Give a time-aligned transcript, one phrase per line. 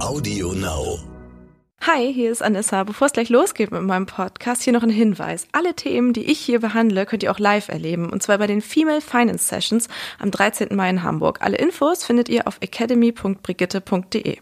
[0.00, 0.98] Audio Now.
[1.82, 2.84] Hi, hier ist Anissa.
[2.84, 5.46] Bevor es gleich losgeht mit meinem Podcast, hier noch ein Hinweis.
[5.52, 8.08] Alle Themen, die ich hier behandle, könnt ihr auch live erleben.
[8.08, 9.88] Und zwar bei den Female Finance Sessions
[10.18, 10.74] am 13.
[10.74, 11.42] Mai in Hamburg.
[11.42, 14.38] Alle Infos findet ihr auf academy.brigitte.de.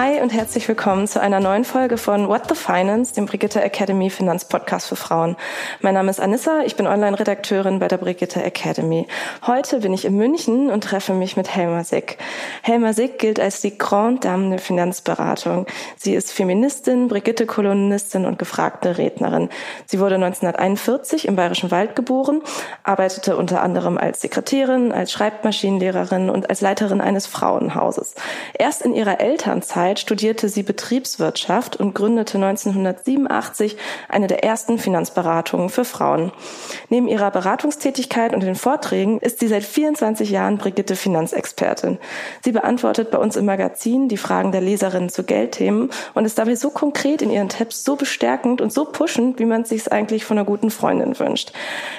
[0.00, 4.10] Hi und herzlich willkommen zu einer neuen Folge von What the Finance, dem Brigitte Academy
[4.10, 5.34] Finanzpodcast für Frauen.
[5.80, 9.08] Mein Name ist Anissa, ich bin Online-Redakteurin bei der Brigitte Academy.
[9.44, 12.18] Heute bin ich in München und treffe mich mit Helma Sick.
[12.62, 15.66] Helma Sick gilt als die Grande Dame der Finanzberatung.
[15.96, 19.48] Sie ist Feministin, Brigitte-Kolumnistin und gefragte Rednerin.
[19.86, 22.42] Sie wurde 1941 im Bayerischen Wald geboren,
[22.84, 28.14] arbeitete unter anderem als Sekretärin, als Schreibmaschinenlehrerin und als Leiterin eines Frauenhauses.
[28.56, 33.78] Erst in ihrer Elternzeit Zeit studierte sie Betriebswirtschaft und gründete 1987
[34.10, 36.30] eine der ersten Finanzberatungen für Frauen.
[36.90, 41.96] Neben ihrer Beratungstätigkeit und den Vorträgen ist sie seit 24 Jahren Brigitte Finanzexpertin.
[42.44, 46.54] Sie beantwortet bei uns im Magazin die Fragen der Leserinnen zu Geldthemen und ist dabei
[46.54, 50.26] so konkret in ihren Tipps, so bestärkend und so pushend, wie man es sich eigentlich
[50.26, 51.52] von einer guten Freundin wünscht.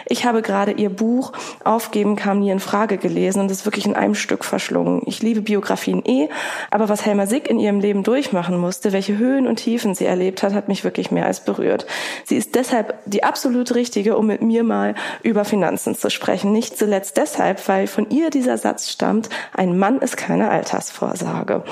[0.05, 1.31] Ich habe gerade ihr Buch
[1.63, 5.01] Aufgeben kam nie in Frage gelesen und es wirklich in einem Stück verschlungen.
[5.07, 6.29] Ich liebe Biografien eh,
[6.69, 10.43] aber was Helma Sick in ihrem Leben durchmachen musste, welche Höhen und Tiefen sie erlebt
[10.43, 11.85] hat, hat mich wirklich mehr als berührt.
[12.25, 16.51] Sie ist deshalb die absolut richtige, um mit mir mal über Finanzen zu sprechen.
[16.51, 21.63] Nicht zuletzt deshalb, weil von ihr dieser Satz stammt, ein Mann ist keine Altersvorsorge.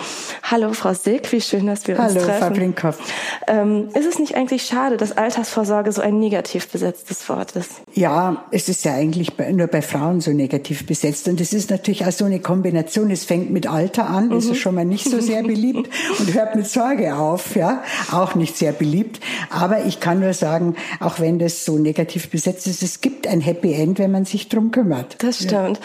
[0.44, 2.40] Hallo Frau Sick, wie schön, dass wir Hallo, uns treffen.
[2.40, 3.00] Frau Brinkhoff.
[3.48, 7.82] Ähm, ist es nicht eigentlich schade, dass Altersvorsorge so ein negativ besetztes Wort ist?
[7.94, 11.28] Ja, es ist ja eigentlich nur bei Frauen so negativ besetzt.
[11.28, 13.12] Und es ist natürlich auch so eine Kombination.
[13.12, 15.87] Es fängt mit Alter an, das ist schon mal nicht so sehr beliebt
[16.20, 19.20] und hört mit Sorge auf, ja, auch nicht sehr beliebt.
[19.50, 23.42] Aber ich kann nur sagen, auch wenn das so negativ besetzt ist, es gibt ein
[23.42, 25.24] Happy End, wenn man sich drum kümmert.
[25.24, 25.80] Das stimmt.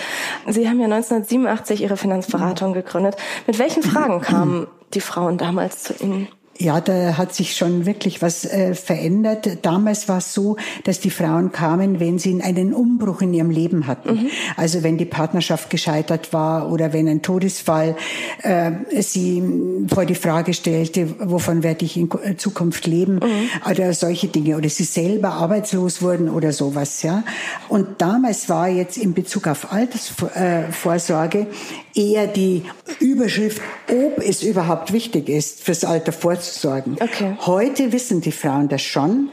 [0.47, 3.17] Sie haben ja 1987 Ihre Finanzberatung gegründet.
[3.47, 6.29] Mit welchen Fragen kamen die Frauen damals zu Ihnen?
[6.59, 9.59] Ja, da hat sich schon wirklich was äh, verändert.
[9.63, 13.87] Damals war es so, dass die Frauen kamen, wenn sie einen Umbruch in ihrem Leben
[13.87, 14.15] hatten.
[14.15, 14.31] Mhm.
[14.57, 17.97] Also wenn die Partnerschaft gescheitert war oder wenn ein Todesfall
[18.43, 19.43] äh, sie
[19.93, 23.71] vor die Frage stellte, wovon werde ich in Zukunft leben mhm.
[23.71, 27.03] oder solche Dinge oder sie selber arbeitslos wurden oder sowas.
[27.03, 27.25] Ja.
[27.71, 31.47] Und damals war jetzt in Bezug auf Altersvorsorge
[31.95, 32.63] eher die
[33.01, 36.97] Überschrift, ob es überhaupt wichtig ist, fürs Alter vorzusorgen.
[37.01, 37.37] Okay.
[37.41, 39.31] Heute wissen die Frauen das schon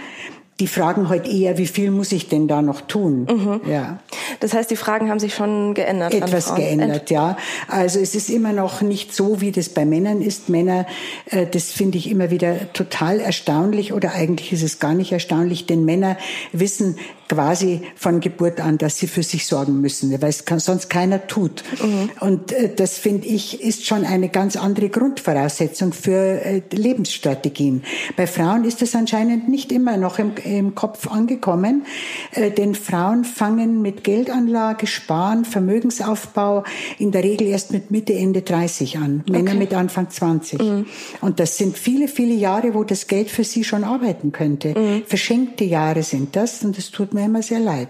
[0.59, 3.27] die fragen heute eher, wie viel muss ich denn da noch tun?
[3.29, 3.61] Mhm.
[3.69, 3.99] Ja.
[4.41, 6.13] Das heißt, die Fragen haben sich schon geändert.
[6.13, 7.37] Etwas geändert, ja.
[7.69, 10.49] Also es ist immer noch nicht so, wie das bei Männern ist.
[10.49, 10.85] Männer,
[11.27, 15.65] äh, das finde ich immer wieder total erstaunlich oder eigentlich ist es gar nicht erstaunlich,
[15.65, 16.17] denn Männer
[16.51, 16.97] wissen
[17.29, 21.27] quasi von Geburt an, dass sie für sich sorgen müssen, weil es kann, sonst keiner
[21.27, 21.63] tut.
[21.81, 22.09] Mhm.
[22.19, 27.83] Und äh, das finde ich ist schon eine ganz andere Grundvoraussetzung für äh, Lebensstrategien.
[28.17, 31.85] Bei Frauen ist es anscheinend nicht immer noch im, im Kopf angekommen,
[32.31, 36.63] äh, denn Frauen fangen mit Geldanlage, Sparen, Vermögensaufbau
[36.97, 40.59] in der Regel erst mit Mitte, Ende 30 an, Männer mit Anfang 20.
[40.59, 40.85] Mhm.
[41.21, 44.69] Und das sind viele, viele Jahre, wo das Geld für sie schon arbeiten könnte.
[44.69, 45.03] Mhm.
[45.05, 47.89] Verschenkte Jahre sind das und das tut mir immer sehr leid.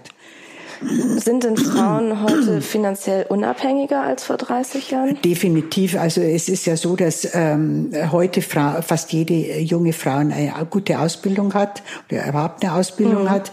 [0.82, 5.20] Sind denn Frauen heute finanziell unabhängiger als vor 30 Jahren?
[5.22, 5.94] Definitiv.
[5.94, 10.98] Also es ist ja so, dass ähm, heute Frau, fast jede junge Frau eine gute
[10.98, 13.30] Ausbildung hat oder überhaupt eine Ausbildung mhm.
[13.30, 13.52] hat,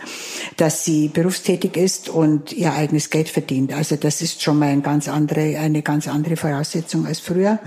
[0.56, 3.74] dass sie berufstätig ist und ihr eigenes Geld verdient.
[3.74, 7.60] Also das ist schon mal eine ganz andere, eine ganz andere Voraussetzung als früher.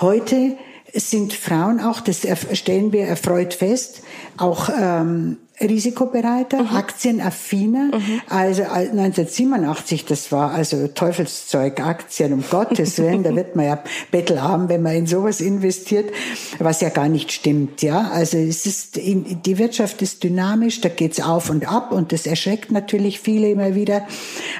[0.00, 0.56] Heute
[0.94, 4.02] sind Frauen auch, das stellen wir erfreut fest,
[4.36, 6.76] auch ähm, risikobereiter, mhm.
[6.76, 7.90] aktienaffiner.
[7.96, 8.20] Mhm.
[8.28, 14.42] Also 1987, das war also Teufelszeug, Aktien, um Gottes Willen, da wird man ja Bettel
[14.42, 16.12] haben, wenn man in sowas investiert,
[16.58, 18.10] was ja gar nicht stimmt, ja.
[18.12, 22.70] Also es ist, die Wirtschaft ist dynamisch, da geht's auf und ab und das erschreckt
[22.70, 24.06] natürlich viele immer wieder.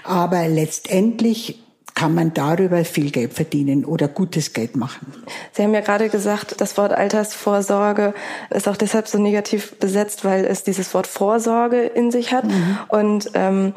[0.05, 1.59] Aber letztendlich
[1.97, 5.13] kann man darüber viel Geld verdienen oder gutes Geld machen.
[5.53, 8.13] Sie haben ja gerade gesagt, das Wort Altersvorsorge
[8.51, 12.45] ist auch deshalb so negativ besetzt, weil es dieses Wort Vorsorge in sich hat.
[12.45, 12.78] Mhm.
[12.89, 13.72] Und ähm,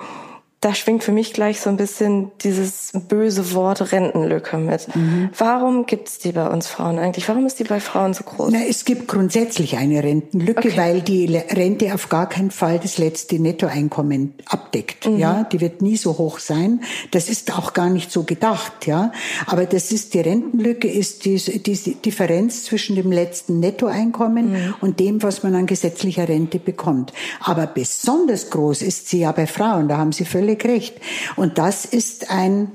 [0.61, 4.93] da schwingt für mich gleich so ein bisschen dieses böse Wort Rentenlücke mit.
[4.93, 5.29] Mhm.
[5.37, 7.29] Warum gibt es die bei uns Frauen eigentlich?
[7.29, 8.49] Warum ist die bei Frauen so groß?
[8.51, 10.77] Na, es gibt grundsätzlich eine Rentenlücke, okay.
[10.77, 15.07] weil die Rente auf gar keinen Fall das letzte Nettoeinkommen abdeckt.
[15.07, 15.17] Mhm.
[15.17, 16.81] Ja, die wird nie so hoch sein.
[17.11, 18.85] Das ist auch gar nicht so gedacht.
[18.85, 19.13] Ja,
[19.45, 24.75] aber das ist die Rentenlücke ist die, die Differenz zwischen dem letzten Nettoeinkommen mhm.
[24.81, 27.13] und dem, was man an gesetzlicher Rente bekommt.
[27.39, 29.87] Aber besonders groß ist sie ja bei Frauen.
[29.87, 30.95] Da haben Sie völlig völlig recht.
[31.35, 32.71] Und das ist ein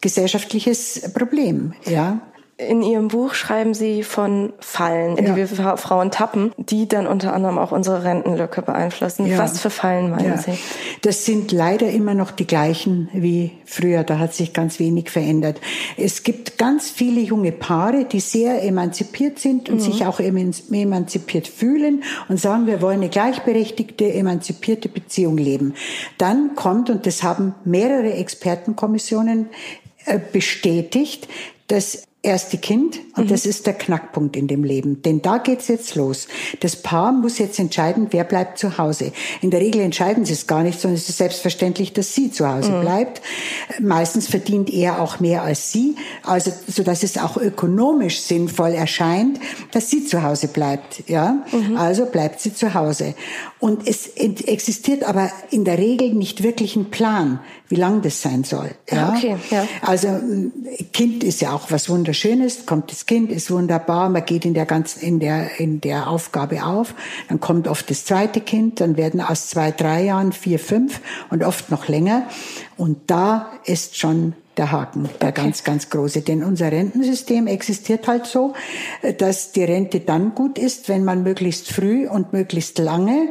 [0.00, 2.20] gesellschaftliches Problem, ja.
[2.68, 5.34] In Ihrem Buch schreiben Sie von Fallen, in ja.
[5.34, 9.26] die wir Frauen tappen, die dann unter anderem auch unsere Rentenlücke beeinflussen.
[9.26, 9.38] Ja.
[9.38, 10.38] Was für Fallen meinen ja.
[10.38, 10.58] Sie?
[11.02, 14.04] Das sind leider immer noch die gleichen wie früher.
[14.04, 15.60] Da hat sich ganz wenig verändert.
[15.96, 19.80] Es gibt ganz viele junge Paare, die sehr emanzipiert sind und mhm.
[19.80, 25.74] sich auch emanzipiert fühlen und sagen, wir wollen eine gleichberechtigte, emanzipierte Beziehung leben.
[26.18, 29.48] Dann kommt, und das haben mehrere Expertenkommissionen
[30.06, 31.28] äh, bestätigt,
[31.68, 33.28] dass erste Kind und mhm.
[33.28, 35.02] das ist der Knackpunkt in dem Leben.
[35.02, 36.28] Denn da geht's jetzt los.
[36.60, 39.12] Das Paar muss jetzt entscheiden, wer bleibt zu Hause.
[39.40, 42.48] In der Regel entscheiden sie es gar nicht, sondern es ist selbstverständlich, dass sie zu
[42.48, 42.80] Hause mhm.
[42.82, 43.22] bleibt.
[43.80, 49.40] Meistens verdient er auch mehr als sie, also so dass es auch ökonomisch sinnvoll erscheint,
[49.72, 51.08] dass sie zu Hause bleibt.
[51.08, 51.76] Ja, mhm.
[51.76, 53.14] also bleibt sie zu Hause.
[53.58, 58.44] Und es existiert aber in der Regel nicht wirklich ein Plan, wie lang das sein
[58.44, 58.70] soll.
[58.90, 59.36] Ja, okay.
[59.50, 59.66] Ja.
[59.80, 60.20] Also
[60.92, 64.52] Kind ist ja auch was wunderbares Wunderschönes, kommt das Kind, ist wunderbar, man geht in
[64.52, 66.94] der ganzen, in der, in der Aufgabe auf,
[67.30, 71.00] dann kommt oft das zweite Kind, dann werden aus zwei, drei Jahren vier, fünf
[71.30, 72.26] und oft noch länger.
[72.76, 75.40] Und da ist schon der Haken, der okay.
[75.42, 76.20] ganz, ganz große.
[76.20, 78.52] Denn unser Rentensystem existiert halt so,
[79.16, 83.28] dass die Rente dann gut ist, wenn man möglichst früh und möglichst lange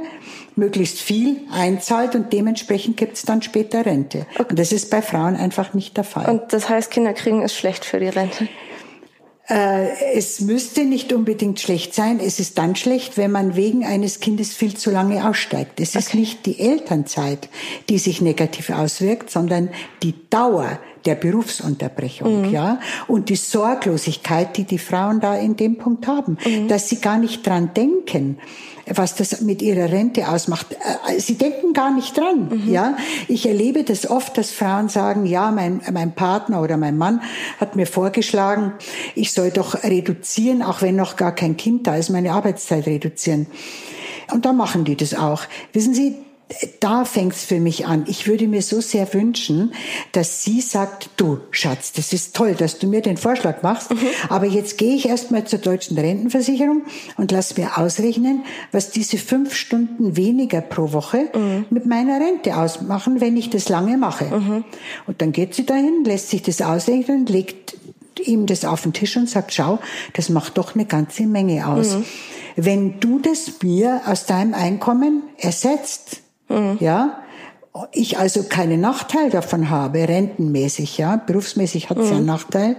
[0.61, 4.27] möglichst viel einzahlt und dementsprechend gibt es dann später Rente.
[4.35, 4.45] Okay.
[4.49, 6.29] Und das ist bei Frauen einfach nicht der Fall.
[6.29, 8.47] Und das heißt, Kinder kriegen ist schlecht für die Rente?
[9.49, 12.19] Äh, es müsste nicht unbedingt schlecht sein.
[12.19, 15.79] Es ist dann schlecht, wenn man wegen eines Kindes viel zu lange aussteigt.
[15.79, 15.99] Es okay.
[15.99, 17.49] ist nicht die Elternzeit,
[17.89, 19.69] die sich negativ auswirkt, sondern
[20.03, 22.51] die Dauer der Berufsunterbrechung, mhm.
[22.51, 26.67] ja, und die Sorglosigkeit, die die Frauen da in dem Punkt haben, mhm.
[26.67, 28.37] dass sie gar nicht dran denken,
[28.87, 30.67] was das mit ihrer Rente ausmacht.
[31.07, 32.71] Äh, sie denken gar nicht dran, mhm.
[32.71, 32.97] ja.
[33.27, 37.21] Ich erlebe das oft, dass Frauen sagen, ja, mein, mein Partner oder mein Mann
[37.59, 38.73] hat mir vorgeschlagen,
[39.15, 43.47] ich soll doch reduzieren, auch wenn noch gar kein Kind da ist, meine Arbeitszeit reduzieren.
[44.31, 45.43] Und da machen die das auch.
[45.73, 46.15] Wissen Sie,
[46.79, 48.05] da fängt's für mich an.
[48.07, 49.73] Ich würde mir so sehr wünschen,
[50.11, 53.99] dass sie sagt, du Schatz, das ist toll, dass du mir den Vorschlag machst, mhm.
[54.29, 56.83] aber jetzt gehe ich erstmal zur deutschen Rentenversicherung
[57.17, 61.65] und lass mir ausrechnen, was diese fünf Stunden weniger pro Woche mhm.
[61.69, 64.25] mit meiner Rente ausmachen, wenn ich das lange mache.
[64.25, 64.63] Mhm.
[65.07, 67.77] Und dann geht sie dahin, lässt sich das ausrechnen, legt
[68.19, 69.79] ihm das auf den Tisch und sagt, schau,
[70.13, 71.95] das macht doch eine ganze Menge aus.
[71.95, 72.05] Mhm.
[72.55, 76.21] Wenn du das mir aus deinem Einkommen ersetzt,
[76.51, 76.77] Mhm.
[76.79, 77.21] Ja,
[77.93, 82.11] ich also keinen Nachteil davon habe, rentenmäßig, ja, berufsmäßig hat es mhm.
[82.11, 82.75] ja einen Nachteil,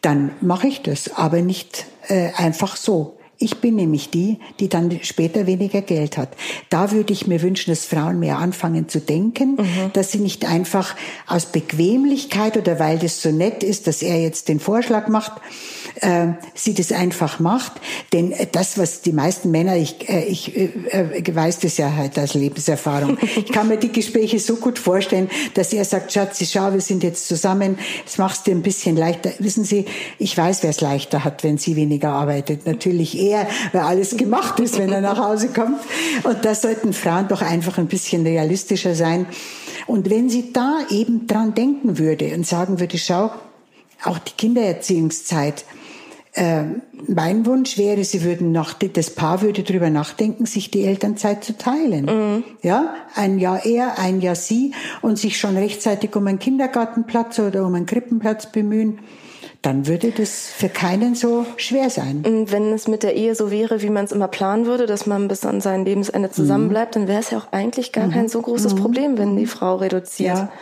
[0.00, 3.17] dann mache ich das, aber nicht äh, einfach so.
[3.40, 6.30] Ich bin nämlich die, die dann später weniger Geld hat.
[6.70, 9.92] Da würde ich mir wünschen, dass Frauen mehr anfangen zu denken, mhm.
[9.92, 10.96] dass sie nicht einfach
[11.28, 15.32] aus Bequemlichkeit oder weil das so nett ist, dass er jetzt den Vorschlag macht,
[16.00, 17.72] äh, sie das einfach macht.
[18.12, 22.18] Denn das, was die meisten Männer, ich, äh, ich äh, äh weiß das ja halt
[22.18, 23.18] als Lebenserfahrung.
[23.36, 27.04] ich kann mir die Gespräche so gut vorstellen, dass er sagt, Schatz, schau, wir sind
[27.04, 29.30] jetzt zusammen, es machst dir ein bisschen leichter.
[29.38, 29.84] Wissen Sie,
[30.18, 32.66] ich weiß, wer es leichter hat, wenn sie weniger arbeitet.
[32.66, 33.27] Natürlich er,
[33.72, 35.80] weil alles gemacht ist, wenn er nach Hause kommt.
[36.24, 39.26] Und da sollten Frauen doch einfach ein bisschen realistischer sein.
[39.86, 43.30] Und wenn sie da eben dran denken würde und sagen würde, schau,
[44.04, 45.64] auch die Kindererziehungszeit,
[46.34, 46.64] äh,
[47.06, 51.56] mein Wunsch wäre, sie würden nach, das Paar würde darüber nachdenken, sich die Elternzeit zu
[51.56, 52.04] teilen.
[52.04, 52.44] Mhm.
[52.62, 57.66] Ja, ein Jahr er, ein Jahr sie und sich schon rechtzeitig um einen Kindergartenplatz oder
[57.66, 59.00] um einen Krippenplatz bemühen
[59.62, 62.22] dann würde das für keinen so schwer sein.
[62.24, 65.04] Und wenn es mit der Ehe so wäre, wie man es immer planen würde, dass
[65.06, 67.00] man bis an sein Lebensende zusammenbleibt, mhm.
[67.00, 68.12] dann wäre es ja auch eigentlich gar mhm.
[68.12, 68.78] kein so großes mhm.
[68.78, 70.36] Problem, wenn die Frau reduziert.
[70.36, 70.52] Ja.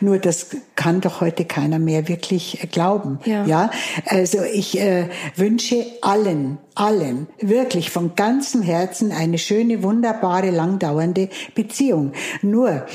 [0.00, 3.18] Nur das kann doch heute keiner mehr wirklich glauben.
[3.24, 3.44] Ja.
[3.46, 3.70] ja?
[4.06, 12.12] Also ich äh, wünsche allen, allen wirklich von ganzem Herzen eine schöne, wunderbare, langdauernde Beziehung.
[12.42, 12.86] Nur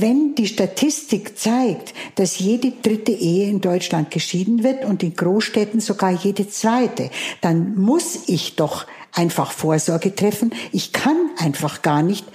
[0.00, 5.80] wenn die Statistik zeigt, dass jede dritte Ehe in Deutschland geschieden wird und in Großstädten
[5.80, 10.52] sogar jede zweite, dann muss ich doch einfach Vorsorge treffen.
[10.72, 12.26] Ich kann einfach gar nicht,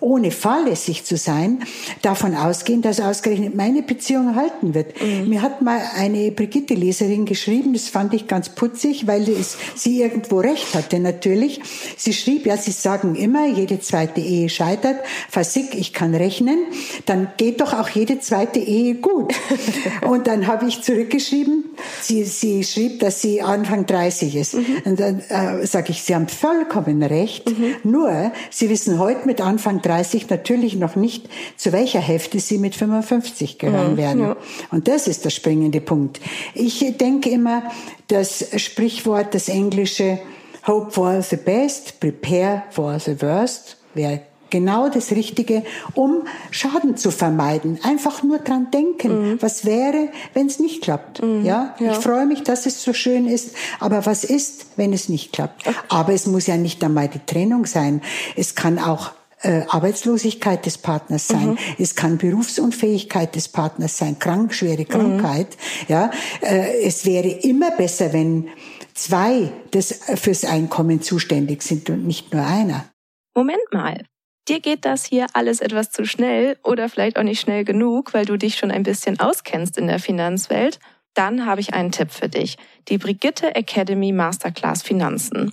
[0.00, 1.60] ohne fahrlässig zu sein,
[2.02, 4.94] davon ausgehen, dass ausgerechnet meine Beziehung halten wird.
[5.02, 5.28] Mhm.
[5.28, 10.40] Mir hat mal eine Brigitte-Leserin geschrieben, das fand ich ganz putzig, weil es, sie irgendwo
[10.40, 11.60] recht hatte natürlich.
[11.96, 14.96] Sie schrieb, ja, sie sagen immer, jede zweite Ehe scheitert.
[15.30, 16.58] Versick, ich kann rechnen.
[17.06, 19.34] Dann geht doch auch jede zweite Ehe gut.
[20.08, 21.64] Und dann habe ich zurückgeschrieben,
[22.02, 24.54] sie, sie schrieb, dass sie Anfang 30 ist.
[24.54, 24.64] Mhm.
[24.84, 27.48] Und dann äh, sage ich, sie haben vollkommen recht.
[27.48, 27.76] Mhm.
[27.84, 32.74] Nur, Sie wissen heute mit Anfang 32 natürlich noch nicht, zu welcher Hälfte sie mit
[32.74, 34.20] 55 gehören mhm, werden.
[34.20, 34.36] Ja.
[34.70, 36.20] Und das ist der springende Punkt.
[36.54, 37.62] Ich denke immer,
[38.08, 40.18] das Sprichwort, das englische
[40.66, 44.20] Hope for the best, prepare for the worst, wäre
[44.50, 45.62] genau das Richtige,
[45.94, 47.78] um Schaden zu vermeiden.
[47.82, 49.42] Einfach nur dran denken, mhm.
[49.42, 51.22] was wäre, wenn es nicht klappt.
[51.22, 51.44] Mhm.
[51.44, 51.74] Ja?
[51.78, 51.92] ja?
[51.92, 55.66] ich freue mich, dass es so schön ist, aber was ist, wenn es nicht klappt?
[55.66, 55.76] Okay.
[55.88, 58.02] Aber es muss ja nicht einmal die Trennung sein.
[58.36, 59.10] Es kann auch
[59.42, 61.50] äh, Arbeitslosigkeit des Partners sein.
[61.50, 61.58] Mhm.
[61.78, 64.88] Es kann Berufsunfähigkeit des Partners sein, krank, schwere mhm.
[64.88, 65.56] Krankheit.
[65.88, 68.48] Ja, äh, es wäre immer besser, wenn
[68.94, 72.86] zwei das fürs Einkommen zuständig sind und nicht nur einer.
[73.34, 74.04] Moment mal
[74.48, 78.24] dir geht das hier alles etwas zu schnell oder vielleicht auch nicht schnell genug, weil
[78.24, 80.78] du dich schon ein bisschen auskennst in der Finanzwelt,
[81.14, 82.56] dann habe ich einen Tipp für dich.
[82.88, 85.52] Die Brigitte Academy Masterclass Finanzen.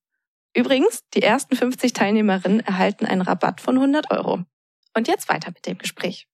[0.53, 4.39] Übrigens, die ersten 50 Teilnehmerinnen erhalten einen Rabatt von 100 Euro.
[4.95, 6.27] Und jetzt weiter mit dem Gespräch.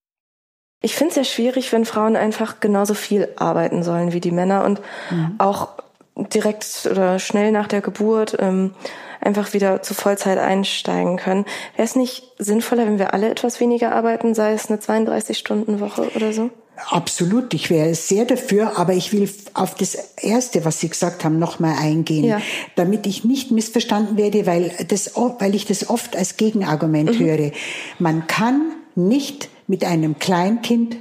[0.81, 4.63] Ich finde es ja schwierig, wenn Frauen einfach genauso viel arbeiten sollen wie die Männer
[4.63, 5.35] und mhm.
[5.37, 5.69] auch
[6.15, 8.73] direkt oder schnell nach der Geburt ähm,
[9.21, 11.45] einfach wieder zu Vollzeit einsteigen können.
[11.75, 16.33] Wäre es nicht sinnvoller, wenn wir alle etwas weniger arbeiten, sei es eine 32-Stunden-Woche oder
[16.33, 16.49] so?
[16.89, 21.39] Absolut, ich wäre sehr dafür, aber ich will auf das Erste, was Sie gesagt haben,
[21.39, 22.41] nochmal eingehen, ja.
[22.75, 27.25] damit ich nicht missverstanden werde, weil, das, weil ich das oft als Gegenargument mhm.
[27.25, 27.51] höre.
[27.97, 30.97] Man kann nicht mit einem Kleinkind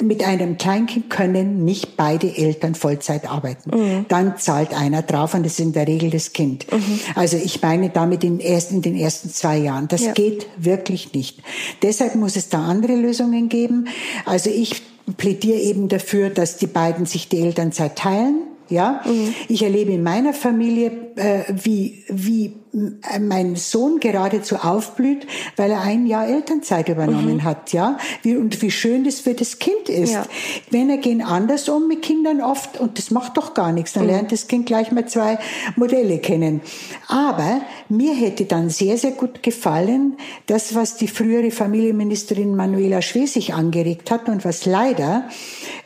[0.00, 3.76] mit einem Kleinkind können nicht beide Eltern Vollzeit arbeiten.
[3.76, 4.06] Mhm.
[4.08, 6.70] Dann zahlt einer drauf und das ist in der Regel das Kind.
[6.70, 7.00] Mhm.
[7.16, 9.88] Also ich meine damit in, erst in den ersten zwei Jahren.
[9.88, 10.12] Das ja.
[10.12, 11.42] geht wirklich nicht.
[11.82, 13.88] Deshalb muss es da andere Lösungen geben.
[14.26, 14.82] Also ich
[15.16, 18.42] plädiere eben dafür, dass die beiden sich die Elternzeit teilen.
[18.68, 19.34] Ja, mhm.
[19.48, 26.06] ich erlebe in meiner Familie, äh, wie wie mein Sohn geradezu aufblüht, weil er ein
[26.06, 27.44] Jahr Elternzeit übernommen mhm.
[27.44, 27.98] hat, ja.
[28.22, 30.12] Wie, und wie schön das für das Kind ist.
[30.12, 30.24] Ja.
[30.70, 33.92] Männer gehen anders um mit Kindern oft und das macht doch gar nichts.
[33.94, 34.10] Dann mhm.
[34.10, 35.38] lernt das Kind gleich mal zwei
[35.76, 36.60] Modelle kennen.
[37.08, 43.52] Aber mir hätte dann sehr, sehr gut gefallen, das, was die frühere Familienministerin Manuela Schwesig
[43.52, 45.28] angeregt hat und was leider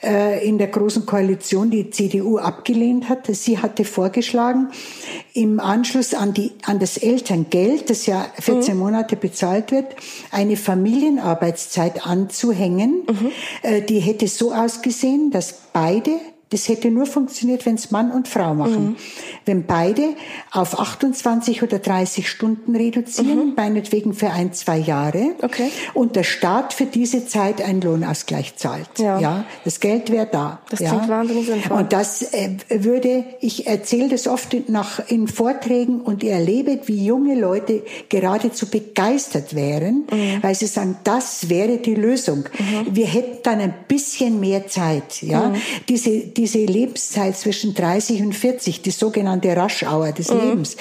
[0.03, 3.27] äh, in der Großen Koalition die CDU abgelehnt hat.
[3.35, 4.69] Sie hatte vorgeschlagen,
[5.33, 8.81] im Anschluss an die an das Elterngeld, das ja 14 mhm.
[8.81, 9.87] Monate bezahlt wird,
[10.31, 13.03] eine Familienarbeitszeit anzuhängen.
[13.09, 13.31] Mhm.
[13.63, 16.13] Äh, die hätte so ausgesehen, dass beide
[16.51, 18.85] das hätte nur funktioniert, wenn es Mann und Frau machen.
[18.85, 18.97] Mhm.
[19.45, 20.15] Wenn beide
[20.53, 23.55] auf 28 oder 30 Stunden reduzieren, mhm.
[23.57, 25.71] meinetwegen für ein, zwei Jahre, okay.
[25.95, 28.89] und der Staat für diese Zeit einen Lohnausgleich zahlt.
[28.99, 29.19] Ja.
[29.19, 30.61] ja das Geld wäre da.
[30.71, 30.91] Das ja.
[30.91, 31.79] klingt wahnsinnig sinnvoll.
[31.79, 37.05] Und das äh, würde, ich erzähle das oft nach, in Vorträgen und ihr erlebt, wie
[37.05, 40.43] junge Leute geradezu begeistert wären, mhm.
[40.43, 42.45] weil sie sagen, das wäre die Lösung.
[42.59, 42.95] Mhm.
[42.95, 45.23] Wir hätten dann ein bisschen mehr Zeit.
[45.23, 45.57] Ja, mhm.
[45.89, 50.41] diese, die diese Lebenszeit zwischen 30 und 40, die sogenannte Rush-Hour des mhm.
[50.41, 50.77] Lebens,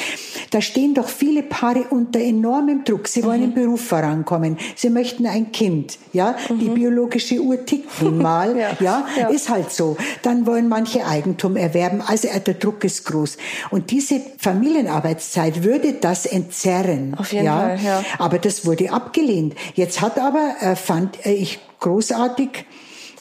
[0.51, 3.08] da stehen doch viele Paare unter enormem Druck.
[3.08, 3.46] Sie wollen mhm.
[3.46, 4.58] im Beruf vorankommen.
[4.75, 6.00] Sie möchten ein Kind.
[6.12, 6.60] Ja, mhm.
[6.60, 8.58] die biologische Uhr tickt nun mal.
[8.58, 8.75] ja.
[8.82, 9.08] Ja?
[9.17, 9.96] ja, ist halt so.
[10.22, 12.01] Dann wollen manche Eigentum erwerben.
[12.05, 13.38] Also äh, der Druck ist groß.
[13.72, 17.15] Und diese Familienarbeitszeit würde das entzerren.
[17.17, 17.58] Auf jeden ja?
[17.58, 18.03] Fall, ja.
[18.17, 19.55] Aber das wurde abgelehnt.
[19.75, 22.65] Jetzt hat aber, äh, fand äh, ich großartig,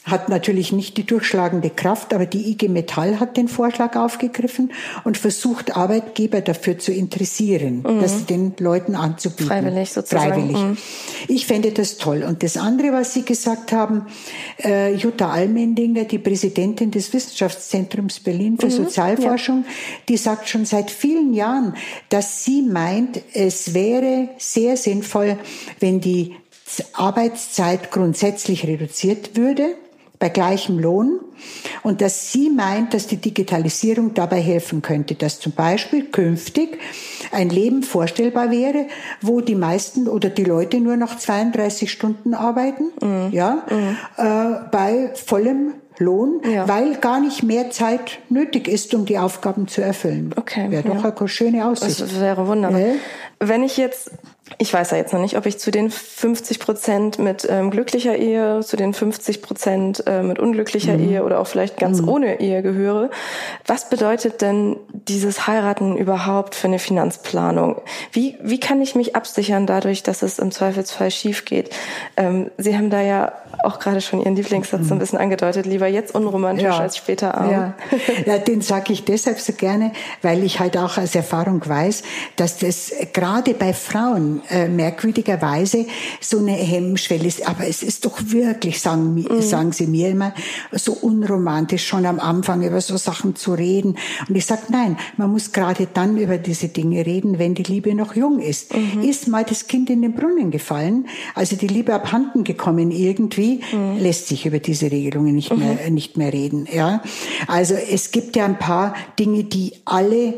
[0.05, 4.73] hat natürlich nicht die durchschlagende Kraft, aber die IG Metall hat den Vorschlag aufgegriffen
[5.05, 8.01] und versucht, Arbeitgeber dafür zu interessieren, mhm.
[8.01, 9.47] das den Leuten anzubieten.
[9.47, 10.33] Freiwillig sozusagen.
[10.33, 10.57] Freiwillig.
[10.57, 10.77] Mhm.
[11.29, 12.23] Ich fände das toll.
[12.23, 14.07] Und das andere, was Sie gesagt haben,
[14.61, 18.71] äh, Jutta Almendinger, die Präsidentin des Wissenschaftszentrums Berlin für mhm.
[18.71, 19.73] Sozialforschung, ja.
[20.09, 21.75] die sagt schon seit vielen Jahren,
[22.09, 25.37] dass sie meint, es wäre sehr sinnvoll,
[25.79, 26.35] wenn die
[26.93, 29.75] Arbeitszeit grundsätzlich reduziert würde
[30.23, 31.19] bei gleichem Lohn
[31.81, 36.79] und dass sie meint, dass die Digitalisierung dabei helfen könnte, dass zum Beispiel künftig
[37.33, 38.85] ein Leben vorstellbar wäre,
[39.19, 43.33] wo die meisten oder die Leute nur noch 32 Stunden arbeiten, mhm.
[43.33, 43.97] ja, mhm.
[44.15, 46.69] Äh, bei vollem Lohn, ja.
[46.69, 50.33] weil gar nicht mehr Zeit nötig ist, um die Aufgaben zu erfüllen.
[50.37, 50.71] Okay.
[50.71, 51.99] Wäre doch eine schöne Aussicht.
[51.99, 52.79] Das wäre wunderbar.
[52.79, 52.93] Ja.
[53.41, 54.11] Wenn ich jetzt
[54.57, 58.17] ich weiß ja jetzt noch nicht, ob ich zu den 50 Prozent mit ähm, glücklicher
[58.17, 61.09] Ehe, zu den 50 Prozent äh, mit unglücklicher mhm.
[61.09, 62.09] Ehe oder auch vielleicht ganz mhm.
[62.09, 63.09] ohne Ehe gehöre.
[63.65, 67.81] Was bedeutet denn dieses Heiraten überhaupt für eine Finanzplanung?
[68.11, 71.69] Wie, wie kann ich mich absichern dadurch, dass es im Zweifelsfall schief geht?
[72.17, 73.31] Ähm, Sie haben da ja
[73.63, 74.99] auch gerade schon Ihren Lieblingssatz so ein mhm.
[74.99, 76.77] bisschen angedeutet, lieber jetzt unromantisch ja.
[76.77, 77.51] als später arm.
[77.51, 77.73] Ja,
[78.25, 82.03] ja den sage ich deshalb so gerne, weil ich halt auch aus Erfahrung weiß,
[82.35, 85.85] dass das gerade bei Frauen äh, merkwürdigerweise
[86.21, 87.47] so eine Hemmschwelle ist.
[87.47, 89.41] Aber es ist doch wirklich, sagen, mhm.
[89.41, 90.33] sagen sie mir immer,
[90.71, 93.97] so unromantisch schon am Anfang über so Sachen zu reden.
[94.27, 97.93] Und ich sage, nein, man muss gerade dann über diese Dinge reden, wenn die Liebe
[97.95, 98.73] noch jung ist.
[98.75, 99.01] Mhm.
[99.01, 103.97] Ist mal das Kind in den Brunnen gefallen, also die Liebe abhanden gekommen irgendwie, mhm.
[103.99, 105.93] lässt sich über diese Regelungen nicht mehr, mhm.
[105.93, 106.67] nicht mehr reden.
[106.71, 107.01] Ja,
[107.47, 110.33] also es gibt ja ein paar Dinge, die alle äh,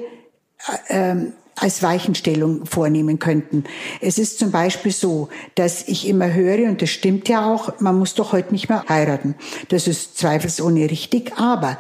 [0.90, 3.64] ähm, als Weichenstellung vornehmen könnten.
[4.02, 7.98] Es ist zum Beispiel so, dass ich immer höre, und das stimmt ja auch, man
[7.98, 9.36] muss doch heute nicht mehr heiraten.
[9.70, 11.38] Das ist zweifelsohne richtig.
[11.38, 11.78] Aber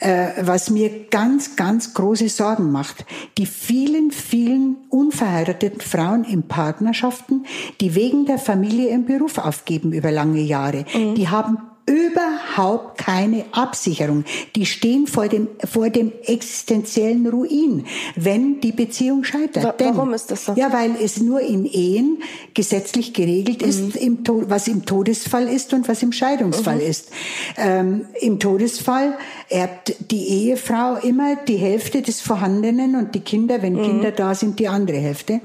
[0.00, 3.06] äh, was mir ganz, ganz große Sorgen macht,
[3.38, 7.46] die vielen, vielen unverheirateten Frauen in Partnerschaften,
[7.80, 11.14] die wegen der Familie ihren Beruf aufgeben über lange Jahre, mhm.
[11.14, 14.24] die haben überhaupt keine Absicherung.
[14.56, 19.76] Die stehen vor dem, vor dem existenziellen Ruin, wenn die Beziehung scheitert.
[19.78, 20.54] Warum Denn, ist das so?
[20.56, 22.22] Ja, weil es nur in Ehen
[22.54, 23.68] gesetzlich geregelt mhm.
[23.68, 26.80] ist, im was im Todesfall ist und was im Scheidungsfall mhm.
[26.80, 27.10] ist.
[27.56, 29.16] Ähm, Im Todesfall
[29.48, 33.82] erbt die Ehefrau immer die Hälfte des Vorhandenen und die Kinder, wenn mhm.
[33.82, 35.40] Kinder da sind, die andere Hälfte.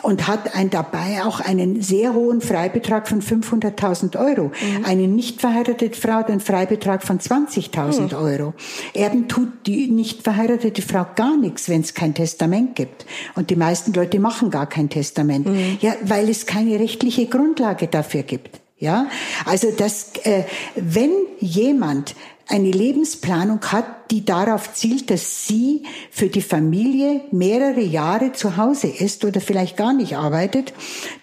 [0.00, 4.44] Und hat ein, dabei auch einen sehr hohen Freibetrag von 500.000 Euro.
[4.44, 4.84] Mhm.
[4.84, 8.16] Eine nicht verheiratete verheiratete Frau den Freibetrag von 20.000 hm.
[8.16, 8.54] Euro.
[8.94, 13.06] Erben tut die nicht verheiratete Frau gar nichts, wenn es kein Testament gibt.
[13.34, 15.46] Und die meisten Leute machen gar kein Testament.
[15.46, 15.78] Hm.
[15.80, 18.60] Ja, weil es keine rechtliche Grundlage dafür gibt.
[18.78, 19.06] Ja,
[19.46, 22.14] also das, äh, wenn jemand
[22.48, 25.82] eine Lebensplanung hat, die darauf zielt, dass sie
[26.12, 30.72] für die Familie mehrere Jahre zu Hause ist oder vielleicht gar nicht arbeitet,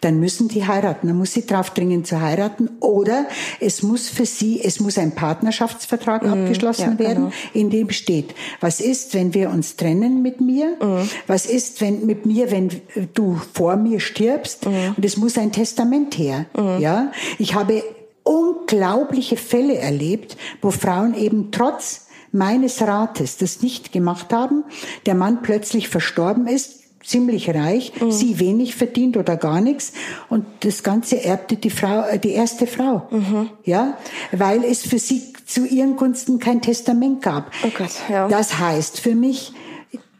[0.02, 1.08] dann müssen die heiraten.
[1.08, 3.26] Dann muss sie drauf dringen zu heiraten oder
[3.62, 7.34] es muss für sie, es muss ein Partnerschaftsvertrag mhm, abgeschlossen ja, werden, genau.
[7.54, 10.76] in dem steht, was ist, wenn wir uns trennen mit mir?
[10.82, 11.10] Mhm.
[11.28, 12.70] Was ist, wenn mit mir, wenn
[13.14, 14.66] du vor mir stirbst?
[14.66, 14.96] Mhm.
[14.98, 16.48] Und es muss ein Testament her.
[16.58, 16.82] Mhm.
[16.82, 17.82] Ja, ich habe
[18.24, 24.64] unglaubliche Fälle erlebt, wo Frauen eben trotz meines Rates das nicht gemacht haben,
[25.06, 28.12] der Mann plötzlich verstorben ist, ziemlich reich, mhm.
[28.12, 29.94] sie wenig verdient oder gar nichts
[30.30, 33.50] und das Ganze erbte die Frau, äh, die erste Frau, mhm.
[33.66, 33.98] ja,
[34.32, 37.52] weil es für sie zu ihren Gunsten kein Testament gab.
[37.66, 38.28] Oh Gott, ja.
[38.30, 39.54] Das heißt für mich,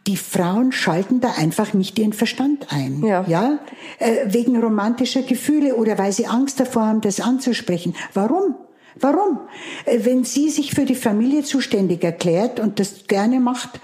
[0.06, 3.02] die Frauen schalten da einfach nicht ihren Verstand ein.
[3.04, 3.24] Ja.
[3.26, 3.58] ja?
[3.98, 7.94] Äh, wegen romantischer Gefühle oder weil sie Angst davor haben, das anzusprechen.
[8.12, 8.54] Warum?
[9.00, 9.40] Warum?
[9.86, 13.80] Äh, wenn sie sich für die Familie zuständig erklärt und das gerne macht,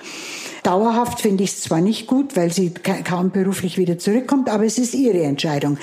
[0.63, 4.79] dauerhaft finde ich es zwar nicht gut, weil sie kaum beruflich wieder zurückkommt, aber es
[4.79, 5.79] ist ihre Entscheidung.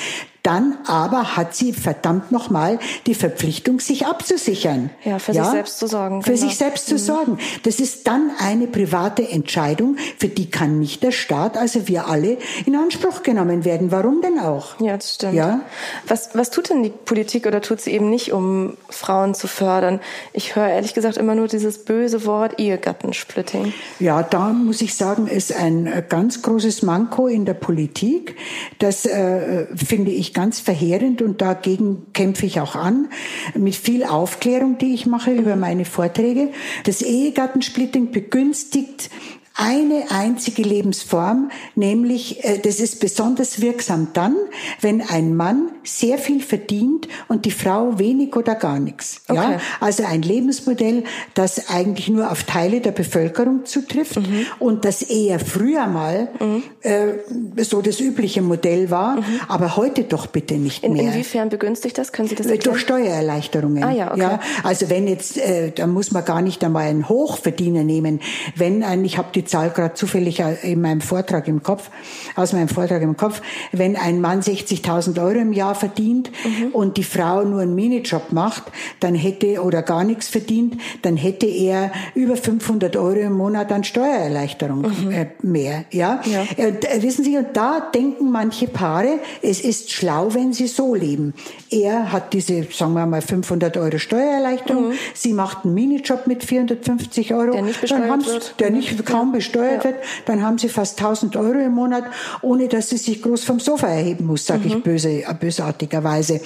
[0.47, 4.91] Dann aber hat sie verdammt nochmal die Verpflichtung, sich abzusichern.
[5.03, 5.43] Ja, für ja?
[5.43, 6.23] sich selbst zu sorgen.
[6.23, 6.47] Für genau.
[6.47, 6.99] sich selbst zu mhm.
[6.99, 7.37] sorgen.
[7.63, 12.37] Das ist dann eine private Entscheidung, für die kann nicht der Staat, also wir alle,
[12.65, 13.91] in Anspruch genommen werden.
[13.91, 14.79] Warum denn auch?
[14.79, 15.33] Ja, das stimmt.
[15.33, 15.59] Ja?
[16.07, 19.99] Was, was tut denn die Politik oder tut sie eben nicht, um Frauen zu fördern?
[20.31, 23.73] Ich höre ehrlich gesagt immer nur dieses böse Wort Ehegattensplitting.
[23.99, 28.37] Ja, da muss ich sagen, ist ein ganz großes Manko in der Politik.
[28.79, 33.07] Das äh, finde ich ganz verheerend und dagegen kämpfe ich auch an
[33.55, 36.51] mit viel Aufklärung, die ich mache über meine Vorträge.
[36.83, 39.09] Das Ehegattensplitting begünstigt
[39.57, 44.35] eine einzige Lebensform, nämlich äh, das ist besonders wirksam dann,
[44.81, 49.21] wenn ein Mann sehr viel verdient und die Frau wenig oder gar nichts.
[49.27, 49.35] Okay.
[49.35, 54.45] Ja, also ein Lebensmodell, das eigentlich nur auf Teile der Bevölkerung zutrifft mhm.
[54.59, 56.63] und das eher früher mal mhm.
[56.81, 59.23] äh, so das übliche Modell war, mhm.
[59.47, 61.13] aber heute doch bitte nicht In, mehr.
[61.13, 62.11] Inwiefern begünstigt das?
[62.11, 62.73] Können Sie das erklären?
[62.73, 63.83] Durch Steuererleichterungen.
[63.83, 64.21] Ah, ja, okay.
[64.21, 68.21] ja, also wenn jetzt, äh, da muss man gar nicht einmal einen Hochverdiener nehmen.
[68.55, 71.89] Wenn ein, ich habe die Zahl gerade zufällig in meinem Vortrag im Kopf,
[72.35, 76.67] aus meinem Vortrag im Kopf, wenn ein Mann 60.000 Euro im Jahr verdient mhm.
[76.71, 78.63] und die Frau nur einen Minijob macht,
[78.99, 83.83] dann hätte, oder gar nichts verdient, dann hätte er über 500 Euro im Monat an
[83.83, 85.11] Steuererleichterung mhm.
[85.11, 86.21] äh, mehr, ja.
[86.25, 86.41] ja.
[86.65, 90.95] Und, äh, wissen Sie, und da denken manche Paare, es ist schlau, wenn sie so
[90.95, 91.33] leben.
[91.69, 94.93] Er hat diese, sagen wir mal, 500 Euro Steuererleichterung, mhm.
[95.13, 98.55] sie macht einen Minijob mit 450 Euro, der nicht besteuert wird.
[98.59, 99.95] Der nicht kaum besteuert wird,
[100.25, 102.05] dann haben sie fast 1000 Euro im Monat,
[102.41, 104.77] ohne dass sie sich groß vom Sofa erheben muss, sage mhm.
[104.77, 106.41] ich böse, bösartigerweise.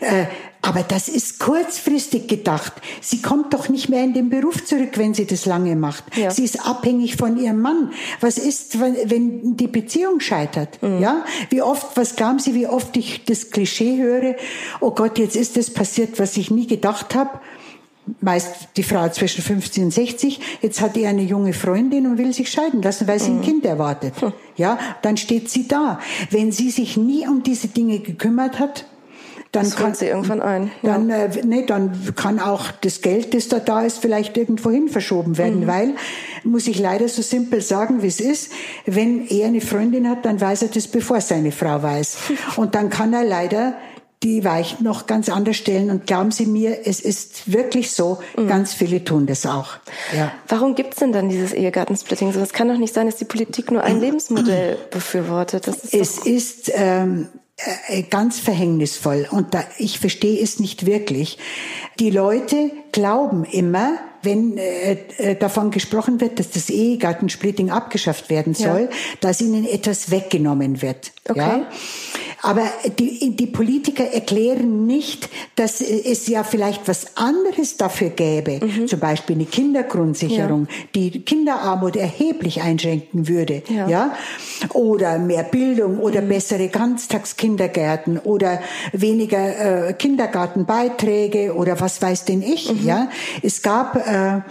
[0.00, 0.26] Äh,
[0.60, 2.72] aber das ist kurzfristig gedacht.
[3.00, 6.04] Sie kommt doch nicht mehr in den Beruf zurück, wenn sie das lange macht.
[6.16, 6.30] Ja.
[6.30, 7.92] Sie ist abhängig von ihrem Mann.
[8.20, 10.82] Was ist, wenn, wenn die Beziehung scheitert?
[10.82, 11.00] Mhm.
[11.00, 11.24] Ja?
[11.50, 14.34] Wie oft, was glauben Sie, wie oft ich das Klischee höre?
[14.80, 17.40] Oh Gott, jetzt ist das passiert, was ich nie gedacht habe
[18.20, 22.32] meist die Frau zwischen 50 und 60, jetzt hat er eine junge Freundin und will
[22.32, 23.42] sich scheiden lassen, weil sie ein mhm.
[23.42, 24.20] Kind erwartet.
[24.20, 24.32] Hm.
[24.56, 26.00] Ja, dann steht sie da.
[26.30, 28.86] Wenn sie sich nie um diese Dinge gekümmert hat,
[29.52, 30.70] dann das kann sie irgendwann ein.
[30.82, 30.92] Ja.
[30.92, 34.88] Dann, äh, nee, dann kann auch das Geld, das da da ist, vielleicht irgendwo hin
[34.88, 35.66] verschoben werden, mhm.
[35.66, 35.94] weil
[36.44, 38.52] muss ich leider so simpel sagen, wie es ist.
[38.84, 42.18] Wenn er eine Freundin hat, dann weiß er das, bevor seine Frau weiß.
[42.56, 43.74] Und dann kann er leider
[44.22, 45.90] die Weichen noch ganz anders stellen.
[45.90, 48.48] Und glauben Sie mir, es ist wirklich so, mhm.
[48.48, 49.74] ganz viele tun das auch.
[50.16, 50.32] Ja.
[50.48, 52.32] Warum gibt es denn dann dieses Ehegattensplitting?
[52.32, 55.68] So, es kann doch nicht sein, dass die Politik nur ein Lebensmodell befürwortet.
[55.68, 57.28] Ist es ist ähm,
[57.88, 61.38] äh, ganz verhängnisvoll und da, ich verstehe es nicht wirklich.
[61.98, 68.54] Die Leute glauben immer, wenn äh, äh, davon gesprochen wird, dass das Ehegattensplitting abgeschafft werden
[68.54, 68.96] soll, ja.
[69.20, 71.12] dass ihnen etwas weggenommen wird.
[71.28, 71.38] Okay.
[71.38, 71.66] Ja?
[72.42, 72.62] Aber
[72.98, 78.60] die, die Politiker erklären nicht, dass es ja vielleicht was anderes dafür gäbe.
[78.64, 78.86] Mhm.
[78.86, 80.84] Zum Beispiel eine Kindergrundsicherung, ja.
[80.94, 83.62] die Kinderarmut erheblich einschränken würde.
[83.68, 83.88] Ja.
[83.88, 84.14] ja?
[84.72, 86.28] Oder mehr Bildung oder mhm.
[86.28, 88.60] bessere Ganztagskindergärten oder
[88.92, 92.72] weniger äh, Kindergartenbeiträge oder was weiß denn ich.
[92.72, 92.86] Mhm.
[92.86, 93.08] Ja?
[93.42, 94.42] Es gab äh,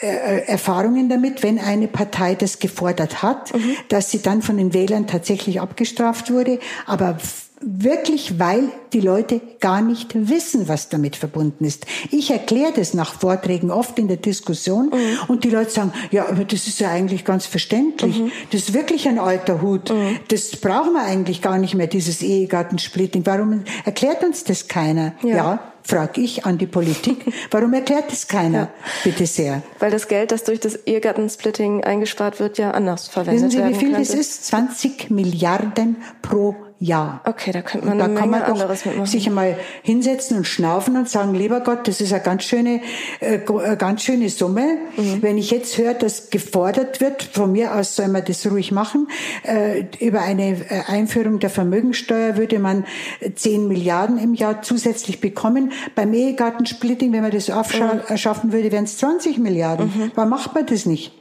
[0.00, 3.76] Erfahrungen damit, wenn eine Partei das gefordert hat, mhm.
[3.88, 7.18] dass sie dann von den Wählern tatsächlich abgestraft wurde, aber
[7.60, 11.86] wirklich, weil die Leute gar nicht wissen, was damit verbunden ist.
[12.10, 15.18] Ich erkläre das nach Vorträgen oft in der Diskussion mhm.
[15.28, 18.18] und die Leute sagen, ja, aber das ist ja eigentlich ganz verständlich.
[18.18, 18.32] Mhm.
[18.50, 19.90] Das ist wirklich ein alter Hut.
[19.90, 20.18] Mhm.
[20.28, 23.26] Das brauchen wir eigentlich gar nicht mehr, dieses Ehegattensplitting.
[23.26, 25.12] Warum erklärt uns das keiner?
[25.22, 27.32] ja, ja frage ich an die Politik.
[27.50, 28.58] Warum erklärt es keiner?
[28.58, 28.70] Ja.
[29.04, 29.62] Bitte sehr.
[29.78, 33.74] Weil das Geld, das durch das Ehegattensplitting eingespart wird, ja anders verwendet werden Wissen Sie,
[33.74, 34.08] wie viel könnte.
[34.12, 34.46] das ist?
[34.46, 37.20] 20 Milliarden pro ja.
[37.24, 39.06] Okay, da könnte man da eine Menge kann man anderes mitmachen.
[39.06, 42.80] sich einmal hinsetzen und schnaufen und sagen, lieber Gott, das ist eine ganz schöne,
[43.20, 44.78] äh, eine ganz schöne Summe.
[44.96, 45.18] Mhm.
[45.20, 49.08] Wenn ich jetzt höre, dass gefordert wird, von mir aus soll man das ruhig machen,
[49.42, 52.86] äh, über eine äh, Einführung der Vermögensteuer würde man
[53.34, 55.72] 10 Milliarden im Jahr zusätzlich bekommen.
[55.94, 58.52] Beim Ehegattensplitting, wenn man das aufschaffen mhm.
[58.54, 59.92] würde, wären es 20 Milliarden.
[59.94, 60.12] Mhm.
[60.14, 61.12] Warum macht man das nicht?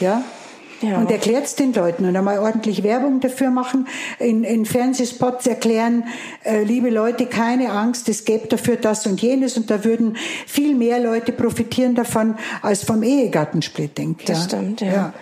[0.00, 0.24] Ja?
[0.82, 0.98] Ja.
[0.98, 3.86] Und erklärt es den Leuten und einmal ordentlich Werbung dafür machen,
[4.18, 6.04] in, in Fernsehspots erklären,
[6.44, 10.16] äh, liebe Leute, keine Angst, es gäbe dafür das und jenes und da würden
[10.46, 14.16] viel mehr Leute profitieren davon als vom Ehegattensplitting.
[14.26, 14.44] Das ja.
[14.44, 14.92] stimmt, ja.
[14.92, 15.12] ja.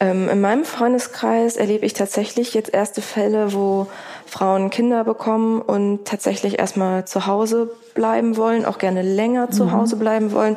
[0.00, 3.88] Ähm, in meinem Freundeskreis erlebe ich tatsächlich jetzt erste Fälle, wo
[4.26, 9.72] Frauen Kinder bekommen und tatsächlich erstmal zu Hause bleiben wollen, auch gerne länger zu mhm.
[9.72, 10.56] Hause bleiben wollen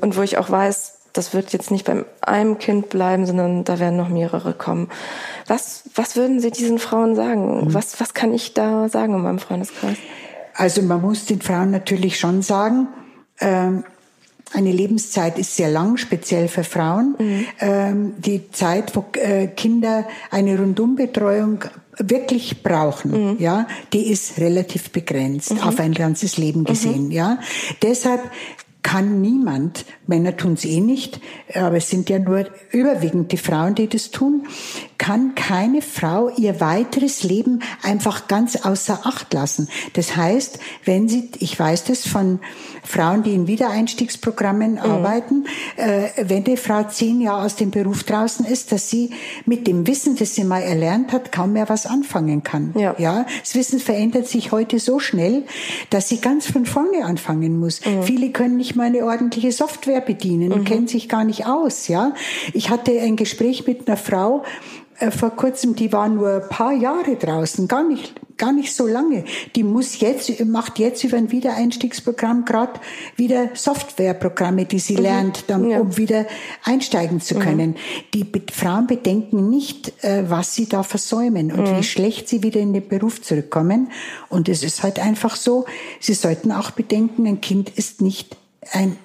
[0.00, 3.78] und wo ich auch weiß, das wird jetzt nicht beim einem Kind bleiben, sondern da
[3.78, 4.88] werden noch mehrere kommen.
[5.46, 7.64] Was, was würden Sie diesen Frauen sagen?
[7.64, 7.74] Mhm.
[7.74, 9.96] Was, was kann ich da sagen in meinem Freundeskreis?
[10.54, 12.88] Also man muss den Frauen natürlich schon sagen,
[13.40, 13.84] ähm,
[14.54, 17.14] eine Lebenszeit ist sehr lang, speziell für Frauen.
[17.18, 17.46] Mhm.
[17.60, 21.64] Ähm, die Zeit, wo äh, Kinder eine Rundumbetreuung
[21.98, 23.36] wirklich brauchen, mhm.
[23.38, 25.60] ja, die ist relativ begrenzt mhm.
[25.60, 27.12] auf ein ganzes Leben gesehen, mhm.
[27.12, 27.38] ja.
[27.82, 28.22] Deshalb
[28.88, 31.20] kann niemand, Männer tun es eh nicht,
[31.54, 34.46] aber es sind ja nur überwiegend die Frauen, die das tun,
[34.96, 39.68] kann keine Frau ihr weiteres Leben einfach ganz außer Acht lassen.
[39.92, 42.40] Das heißt, wenn sie, ich weiß das von
[42.88, 44.78] Frauen, die in Wiedereinstiegsprogrammen mhm.
[44.78, 45.44] arbeiten,
[45.76, 49.10] äh, wenn die Frau zehn Jahre aus dem Beruf draußen ist, dass sie
[49.44, 52.74] mit dem Wissen, das sie mal erlernt hat, kaum mehr was anfangen kann.
[52.76, 52.94] Ja.
[52.98, 55.44] ja das Wissen verändert sich heute so schnell,
[55.90, 57.84] dass sie ganz von vorne anfangen muss.
[57.84, 58.02] Mhm.
[58.02, 60.64] Viele können nicht mal eine ordentliche Software bedienen und mhm.
[60.64, 61.88] kennen sich gar nicht aus.
[61.88, 62.14] Ja,
[62.54, 64.44] ich hatte ein Gespräch mit einer Frau,
[64.98, 68.86] äh, vor kurzem, die war nur ein paar Jahre draußen, gar nicht gar nicht so
[68.86, 69.24] lange.
[69.56, 72.80] Die muss jetzt, macht jetzt über ein Wiedereinstiegsprogramm gerade
[73.16, 75.02] wieder Softwareprogramme, die sie mhm.
[75.02, 75.80] lernt, dann, ja.
[75.80, 76.24] um wieder
[76.64, 77.40] einsteigen zu mhm.
[77.40, 77.70] können.
[77.70, 77.74] Mhm.
[78.14, 81.78] Die Frauen bedenken nicht, äh, was sie da versäumen und mhm.
[81.78, 83.90] wie schlecht sie wieder in den Beruf zurückkommen.
[84.28, 85.66] Und es ist halt einfach so,
[86.00, 88.36] sie sollten auch bedenken, ein Kind ist nicht
[88.72, 88.96] ein,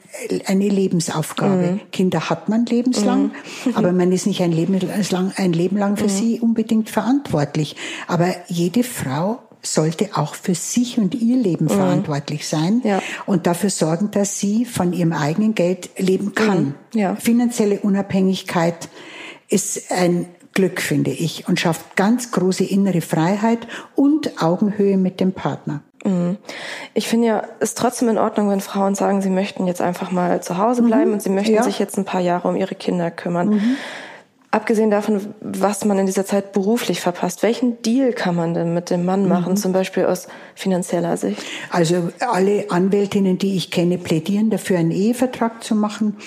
[0.45, 1.73] eine Lebensaufgabe.
[1.73, 1.91] Mhm.
[1.91, 3.31] Kinder hat man lebenslang, mhm.
[3.75, 6.09] aber man ist nicht ein Leben lang, ein Leben lang für mhm.
[6.09, 7.75] sie unbedingt verantwortlich.
[8.07, 11.69] Aber jede Frau sollte auch für sich und ihr Leben mhm.
[11.69, 13.01] verantwortlich sein ja.
[13.25, 16.75] und dafür sorgen, dass sie von ihrem eigenen Geld leben kann.
[16.93, 16.99] Mhm.
[16.99, 17.15] Ja.
[17.15, 18.89] Finanzielle Unabhängigkeit
[19.47, 25.31] ist ein Glück, finde ich, und schafft ganz große innere Freiheit und Augenhöhe mit dem
[25.31, 25.81] Partner.
[26.03, 26.37] Mhm.
[26.93, 30.41] Ich finde ja, ist trotzdem in Ordnung, wenn Frauen sagen, sie möchten jetzt einfach mal
[30.41, 31.13] zu Hause bleiben mhm.
[31.13, 31.63] und sie möchten ja.
[31.63, 33.49] sich jetzt ein paar Jahre um ihre Kinder kümmern.
[33.49, 33.77] Mhm.
[34.53, 38.91] Abgesehen davon, was man in dieser Zeit beruflich verpasst, welchen Deal kann man denn mit
[38.91, 39.57] dem Mann machen, mhm.
[39.57, 41.41] zum Beispiel aus finanzieller Sicht?
[41.71, 46.17] Also alle Anwältinnen, die ich kenne, plädieren dafür, einen Ehevertrag zu machen.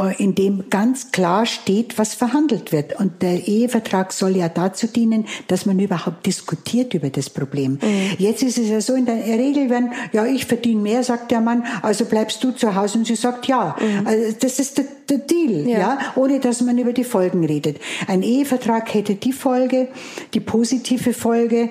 [0.00, 2.98] Äh, in dem ganz klar steht, was verhandelt wird.
[2.98, 7.78] Und der Ehevertrag soll ja dazu dienen, dass man überhaupt diskutiert über das Problem.
[7.82, 8.16] Mhm.
[8.18, 11.40] Jetzt ist es ja so, in der Regel wenn, ja, ich verdiene mehr, sagt der
[11.40, 13.76] Mann, also bleibst du zu Hause und sie sagt ja.
[13.80, 14.06] Mhm.
[14.06, 15.78] Also das ist der, der Deal, ja.
[15.78, 17.78] ja, ohne dass man über die Folgen redet.
[18.06, 19.88] Ein Ehevertrag hätte die Folge,
[20.34, 21.70] die positive Folge,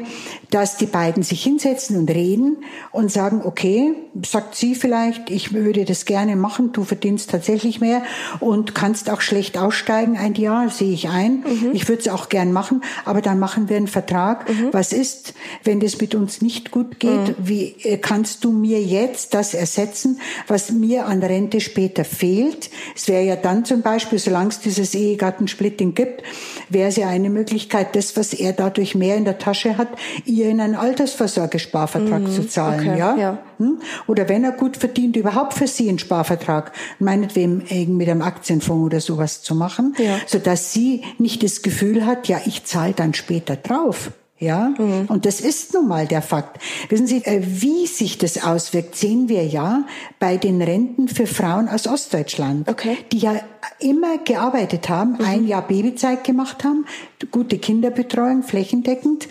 [0.51, 2.57] dass die beiden sich hinsetzen und reden
[2.91, 3.93] und sagen, okay,
[4.25, 8.01] sagt sie vielleicht, ich würde das gerne machen, du verdienst tatsächlich mehr
[8.39, 10.17] und kannst auch schlecht aussteigen.
[10.17, 11.43] Ein Jahr sehe ich ein.
[11.45, 11.69] Mhm.
[11.73, 14.49] Ich würde es auch gern machen, aber dann machen wir einen Vertrag.
[14.49, 14.69] Mhm.
[14.71, 15.33] Was ist,
[15.63, 17.11] wenn das mit uns nicht gut geht?
[17.11, 17.35] Mhm.
[17.37, 22.71] Wie äh, kannst du mir jetzt das ersetzen, was mir an Rente später fehlt?
[22.95, 26.23] Es wäre ja dann zum Beispiel, solange es dieses Ehegattensplitting gibt,
[26.69, 29.89] wäre es ja eine Möglichkeit, das, was er dadurch mehr in der Tasche hat,
[30.25, 32.31] ihr in einen Altersvorsorgesparvertrag mhm.
[32.31, 33.15] zu zahlen, okay, ja?
[33.17, 33.37] ja.
[33.57, 33.79] Hm?
[34.07, 39.01] Oder wenn er gut verdient, überhaupt für sie einen Sparvertrag, meinetwegen mit einem Aktienfonds oder
[39.01, 40.17] sowas zu machen, ja.
[40.25, 44.11] so dass sie nicht das Gefühl hat, ja, ich zahle dann später drauf.
[44.39, 45.07] Ja, mhm.
[45.09, 46.61] und das ist nun mal der Fakt.
[46.87, 49.83] Wissen Sie, äh, wie sich das auswirkt, sehen wir ja
[50.17, 52.97] bei den Renten für Frauen aus Ostdeutschland, okay.
[53.11, 53.35] die ja
[53.79, 55.25] immer gearbeitet haben, mhm.
[55.25, 56.85] ein Jahr Babyzeit gemacht haben,
[57.31, 59.27] gute Kinderbetreuung flächendeckend.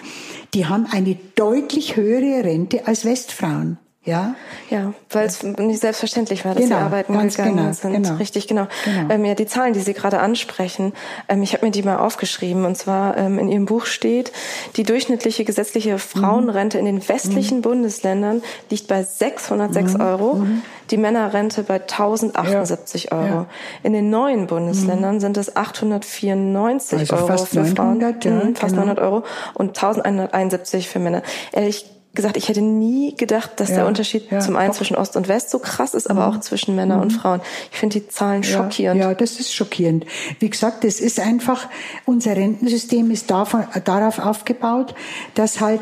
[0.55, 3.79] Die haben eine deutlich höhere Rente als Westfrauen.
[4.09, 4.35] Ja,
[4.71, 7.93] ja, weil es nicht selbstverständlich war, dass genau, sie arbeiten gegangen genau, sind.
[7.93, 8.67] Genau, Richtig, genau.
[8.87, 9.13] genau.
[9.13, 10.95] Ähm, ja, die Zahlen, die Sie gerade ansprechen,
[11.29, 12.65] ähm, ich habe mir die mal aufgeschrieben.
[12.65, 14.33] Und zwar ähm, in Ihrem Buch steht,
[14.77, 16.87] die durchschnittliche gesetzliche Frauenrente mhm.
[16.87, 17.63] in den westlichen mhm.
[17.63, 20.01] Bundesländern liegt bei 606 mhm.
[20.01, 20.63] Euro, mhm.
[20.91, 23.13] die Männerrente bei 1078 ja.
[23.13, 23.27] Euro.
[23.27, 23.47] Ja.
[23.83, 25.21] In den neuen Bundesländern mhm.
[25.21, 29.07] sind es 894 also Euro fast für 900, Frauen, ja, mhm, fast 900 genau.
[29.07, 31.23] Euro und 1171 für Männer.
[31.53, 31.85] Ehrlich
[32.19, 34.79] gesagt, ich hätte nie gedacht, dass ja, der Unterschied ja, zum einen doch.
[34.79, 36.35] zwischen Ost und West so krass ist, aber mhm.
[36.35, 37.05] auch zwischen Männern mhm.
[37.05, 37.41] und Frauen.
[37.71, 39.01] Ich finde die Zahlen ja, schockierend.
[39.01, 40.05] Ja, das ist schockierend.
[40.41, 41.69] Wie gesagt, es ist einfach,
[42.07, 44.97] unser Rentensystem ist davon, darauf aufgebaut,
[45.35, 45.81] dass halt,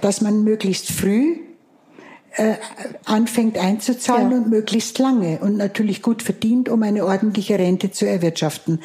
[0.00, 1.36] dass man möglichst früh
[2.32, 2.54] äh,
[3.04, 4.36] anfängt einzuzahlen ja.
[4.38, 8.80] und möglichst lange und natürlich gut verdient, um eine ordentliche Rente zu erwirtschaften.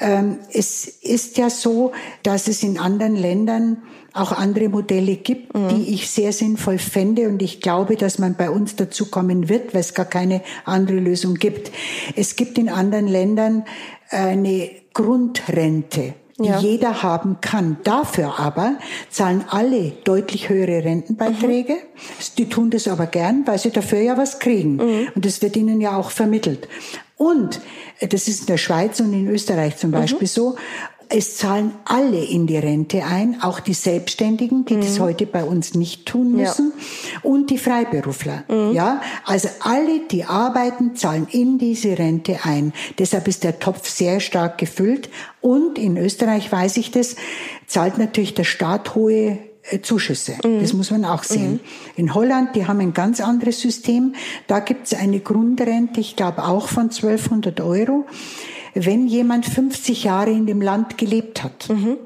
[0.00, 1.90] Ähm, es ist ja so,
[2.22, 3.82] dass es in anderen Ländern
[4.20, 5.68] auch andere Modelle gibt, mhm.
[5.68, 9.74] die ich sehr sinnvoll fände und ich glaube, dass man bei uns dazu kommen wird,
[9.74, 11.70] weil es gar keine andere Lösung gibt.
[12.16, 13.64] Es gibt in anderen Ländern
[14.10, 16.58] eine Grundrente die ja.
[16.60, 17.78] jeder haben kann.
[17.82, 18.78] Dafür aber
[19.10, 21.72] zahlen alle deutlich höhere Rentenbeiträge.
[21.72, 21.78] Mhm.
[22.38, 24.76] Die tun das aber gern, weil sie dafür ja was kriegen.
[24.76, 25.08] Mhm.
[25.14, 26.68] Und das wird ihnen ja auch vermittelt.
[27.16, 27.60] Und
[27.98, 29.94] äh, das ist in der Schweiz und in Österreich zum mhm.
[29.94, 30.26] Beispiel mhm.
[30.26, 30.56] so.
[31.10, 34.80] Es zahlen alle in die Rente ein, auch die Selbstständigen, die mhm.
[34.82, 37.20] das heute bei uns nicht tun müssen, ja.
[37.22, 38.44] und die Freiberufler.
[38.48, 38.72] Mhm.
[38.72, 42.74] Ja, also alle, die arbeiten, zahlen in diese Rente ein.
[42.98, 45.08] Deshalb ist der Topf sehr stark gefüllt.
[45.40, 47.16] Und in Österreich weiß ich das,
[47.66, 49.38] zahlt natürlich der Staat hohe
[49.70, 50.34] äh, Zuschüsse.
[50.44, 50.60] Mhm.
[50.60, 51.52] Das muss man auch sehen.
[51.52, 51.60] Mhm.
[51.96, 54.14] In Holland, die haben ein ganz anderes System.
[54.46, 58.04] Da gibt es eine Grundrente, ich glaube auch von 1200 Euro
[58.84, 61.68] wenn jemand 50 Jahre in dem Land gelebt hat.
[61.68, 61.98] Mhm.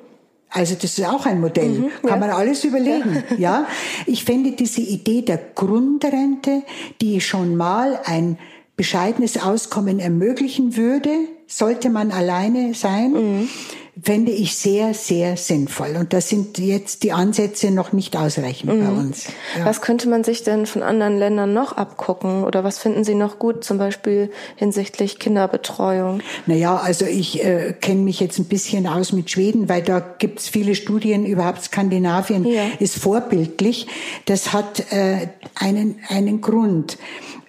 [0.50, 2.26] Also das ist auch ein Modell, mhm, kann ja.
[2.26, 3.22] man alles überlegen.
[3.30, 3.37] Ja.
[3.38, 3.66] ja,
[4.06, 6.62] ich fände diese Idee der Grundrente,
[7.00, 8.38] die schon mal ein
[8.76, 11.11] bescheidenes Auskommen ermöglichen würde,
[11.46, 13.48] sollte man alleine sein, mhm.
[14.00, 15.96] Fände ich sehr, sehr sinnvoll.
[15.98, 18.81] Und da sind jetzt die Ansätze noch nicht ausreichend mhm.
[18.81, 19.26] bei uns.
[19.59, 19.66] Ja.
[19.66, 22.44] Was könnte man sich denn von anderen Ländern noch abgucken?
[22.44, 26.22] Oder was finden Sie noch gut, zum Beispiel hinsichtlich Kinderbetreuung?
[26.46, 30.48] Naja, also ich äh, kenne mich jetzt ein bisschen aus mit Schweden, weil da gibt's
[30.48, 32.62] viele Studien, überhaupt Skandinavien ja.
[32.78, 33.88] ist vorbildlich.
[34.24, 36.96] Das hat äh, einen, einen Grund.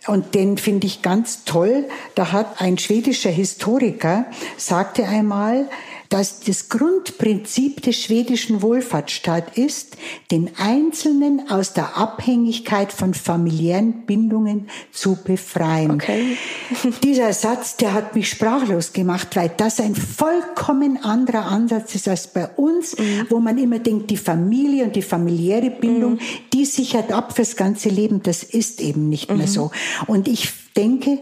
[0.07, 1.85] Und den finde ich ganz toll.
[2.15, 4.25] Da hat ein schwedischer Historiker,
[4.57, 5.69] sagte einmal,
[6.13, 9.97] dass das Grundprinzip des schwedischen Wohlfahrtsstaats ist,
[10.29, 15.89] den Einzelnen aus der Abhängigkeit von familiären Bindungen zu befreien.
[15.89, 16.37] Okay.
[17.03, 22.27] Dieser Satz, der hat mich sprachlos gemacht, weil das ein vollkommen anderer Ansatz ist als
[22.27, 23.25] bei uns, mhm.
[23.29, 26.19] wo man immer denkt, die Familie und die familiäre Bindung, mhm.
[26.53, 28.21] die sichert ab fürs ganze Leben.
[28.21, 29.37] Das ist eben nicht mhm.
[29.39, 29.71] mehr so.
[30.05, 31.21] Und ich denke,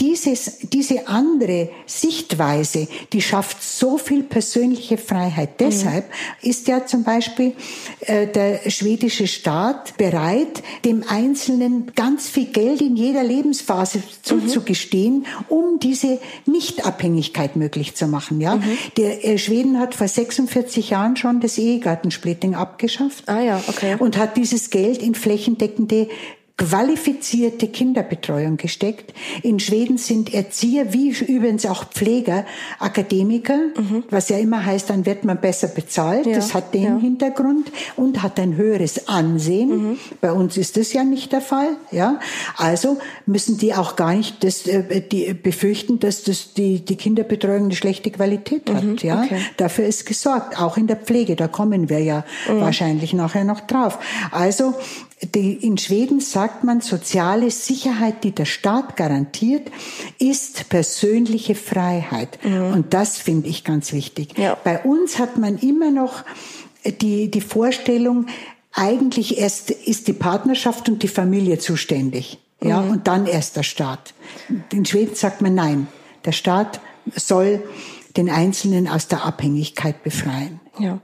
[0.00, 5.60] dieses, diese andere Sichtweise, die schafft so viel persönliche Freiheit.
[5.60, 5.64] Mhm.
[5.66, 6.04] Deshalb
[6.42, 7.52] ist ja zum Beispiel
[8.00, 15.24] äh, der schwedische Staat bereit, dem Einzelnen ganz viel Geld in jeder Lebensphase zuzugestehen, mhm.
[15.48, 18.40] um diese Nichtabhängigkeit möglich zu machen.
[18.40, 18.76] Ja, mhm.
[18.96, 23.28] der äh, Schweden hat vor 46 Jahren schon das Ehegattensplitting abgeschafft.
[23.28, 23.96] Ah ja, okay.
[23.98, 26.08] Und hat dieses Geld in flächendeckende
[26.56, 29.12] qualifizierte Kinderbetreuung gesteckt.
[29.42, 32.44] In Schweden sind Erzieher, wie übrigens auch Pfleger,
[32.78, 34.04] Akademiker, mhm.
[34.08, 36.26] was ja immer heißt, dann wird man besser bezahlt.
[36.26, 36.36] Ja.
[36.36, 36.98] Das hat den ja.
[36.98, 39.68] Hintergrund und hat ein höheres Ansehen.
[39.68, 39.98] Mhm.
[40.20, 41.70] Bei uns ist das ja nicht der Fall.
[41.90, 42.20] Ja,
[42.56, 47.64] also müssen die auch gar nicht das, äh, die befürchten, dass das die, die Kinderbetreuung
[47.64, 48.84] eine schlechte Qualität hat.
[48.84, 48.96] Mhm.
[49.02, 49.40] Ja, okay.
[49.56, 50.60] dafür ist gesorgt.
[50.60, 52.60] Auch in der Pflege, da kommen wir ja mhm.
[52.60, 53.98] wahrscheinlich nachher noch drauf.
[54.30, 54.74] Also
[55.26, 59.70] die, in Schweden sagt man, soziale Sicherheit, die der Staat garantiert,
[60.18, 62.38] ist persönliche Freiheit.
[62.44, 62.72] Mhm.
[62.72, 64.36] Und das finde ich ganz wichtig.
[64.38, 64.56] Ja.
[64.62, 66.24] Bei uns hat man immer noch
[67.00, 68.26] die, die Vorstellung,
[68.72, 72.38] eigentlich erst ist die Partnerschaft und die Familie zuständig.
[72.62, 72.90] Ja, mhm.
[72.90, 74.14] und dann erst der Staat.
[74.72, 75.86] In Schweden sagt man nein.
[76.24, 76.80] Der Staat
[77.14, 77.62] soll
[78.16, 80.60] den Einzelnen aus der Abhängigkeit befreien.
[80.78, 81.00] Ja.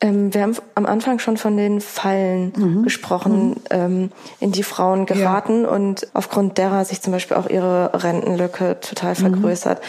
[0.00, 2.82] Ähm, wir haben am Anfang schon von den Fallen mhm.
[2.84, 3.54] gesprochen, mhm.
[3.70, 5.70] Ähm, in die Frauen geraten ja.
[5.70, 9.16] und aufgrund derer sich zum Beispiel auch ihre Rentenlücke total mhm.
[9.16, 9.80] vergrößert.
[9.80, 9.84] Mhm.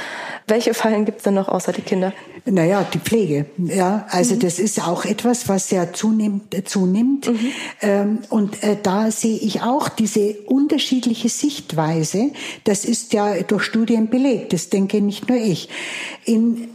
[0.47, 2.11] Welche Fallen gibt es denn noch außer die Kinder?
[2.45, 3.45] Naja, die Pflege.
[3.57, 4.39] Ja, also mhm.
[4.39, 6.55] das ist auch etwas, was ja zunimmt.
[6.55, 7.27] Äh, zunimmt.
[7.27, 7.51] Mhm.
[7.81, 12.31] Ähm, und äh, da sehe ich auch diese unterschiedliche Sichtweise.
[12.63, 14.53] Das ist ja durch Studien belegt.
[14.53, 15.69] Das denke nicht nur ich.
[16.25, 16.69] In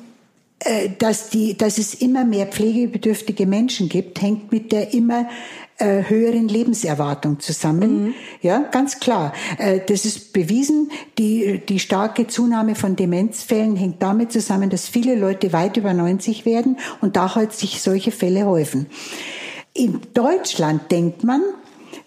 [0.98, 5.28] dass, die, dass es immer mehr pflegebedürftige Menschen gibt, hängt mit der immer
[5.78, 8.04] äh, höheren Lebenserwartung zusammen.
[8.04, 8.14] Mhm.
[8.42, 9.32] Ja, ganz klar.
[9.58, 10.90] Äh, das ist bewiesen.
[11.18, 16.46] Die, die starke Zunahme von Demenzfällen hängt damit zusammen, dass viele Leute weit über 90
[16.46, 18.86] werden und da halt sich solche Fälle häufen.
[19.72, 21.42] In Deutschland denkt man,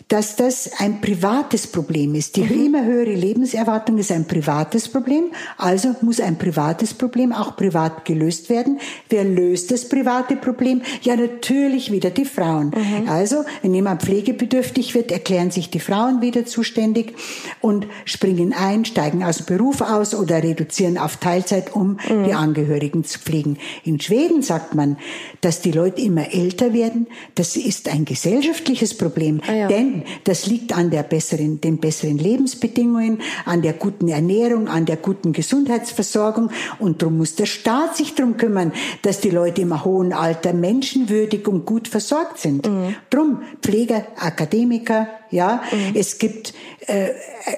[0.08, 2.38] dass das ein privates Problem ist.
[2.38, 2.66] Die mhm.
[2.66, 5.26] immer höhere Lebenserwartung ist ein privates Problem,
[5.58, 8.80] also muss ein privates Problem auch privat gelöst werden.
[9.10, 10.82] Wer löst das private Problem?
[11.02, 12.68] Ja, natürlich wieder die Frauen.
[12.68, 13.10] Mhm.
[13.10, 17.14] Also, wenn jemand pflegebedürftig wird, erklären sich die Frauen wieder zuständig
[17.60, 22.24] und springen ein, steigen aus dem Beruf aus oder reduzieren auf Teilzeit, um mhm.
[22.26, 23.58] die Angehörigen zu pflegen.
[23.84, 24.98] In Schweden sagt man,
[25.42, 27.08] dass die Leute immer älter werden.
[27.36, 29.68] Das ist ein gesellschaftliches Problem, ah ja.
[29.68, 34.98] denn das liegt an der besseren, den besseren Lebensbedingungen, an der guten Ernährung, an der
[34.98, 36.50] guten Gesundheitsversorgung.
[36.80, 41.48] Und darum muss der Staat sich darum kümmern, dass die Leute im hohen Alter menschenwürdig
[41.48, 42.68] und gut versorgt sind.
[42.68, 42.96] Mhm.
[43.10, 45.96] Drum Pfleger, Akademiker, ja, mhm.
[45.96, 46.54] es gibt
[46.88, 47.10] äh,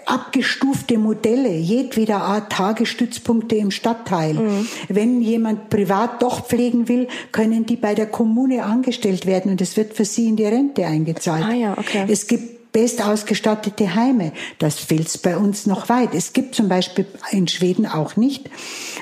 [0.05, 4.33] abgestufte Modelle, jedweder Art Tagesstützpunkte im Stadtteil.
[4.33, 4.67] Mhm.
[4.87, 9.77] Wenn jemand privat doch pflegen will, können die bei der Kommune angestellt werden und es
[9.77, 11.45] wird für sie in die Rente eingezahlt.
[11.45, 12.05] Ah, ja, okay.
[12.07, 14.31] Es gibt bestausgestattete Heime.
[14.59, 16.13] Das fehlt bei uns noch weit.
[16.13, 18.49] Es gibt zum Beispiel in Schweden auch nicht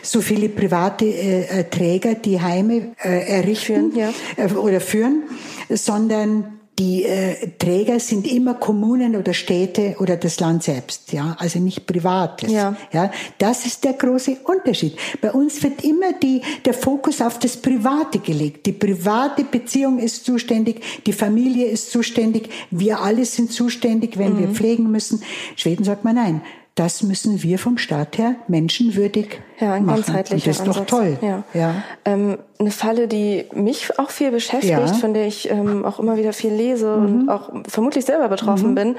[0.03, 4.13] so viele private äh, Träger, die Heime äh, errichten führen, ja.
[4.37, 5.23] äh, oder führen,
[5.69, 11.57] sondern die äh, Träger sind immer Kommunen oder Städte oder das Land selbst, ja, also
[11.57, 12.51] nicht Privates.
[12.51, 12.75] Ja.
[12.91, 14.95] ja, das ist der große Unterschied.
[15.19, 18.67] Bei uns wird immer die, der Fokus auf das Private gelegt.
[18.67, 24.39] Die private Beziehung ist zuständig, die Familie ist zuständig, wir alle sind zuständig, wenn mhm.
[24.39, 25.23] wir pflegen müssen.
[25.55, 26.41] Schweden sagt man nein
[26.77, 30.03] das müssen wir vom Staat her menschenwürdig ja, ein machen.
[30.03, 30.89] ganzheitlicher Und das ist doch Ansatz.
[30.89, 31.17] toll.
[31.21, 31.43] Ja.
[31.53, 31.75] Ja.
[32.05, 34.85] Ähm, eine Falle, die mich auch viel beschäftigt, Ja.
[34.87, 38.95] von der ich ähm, auch immer wieder viel lese und auch vermutlich selber betroffen bin,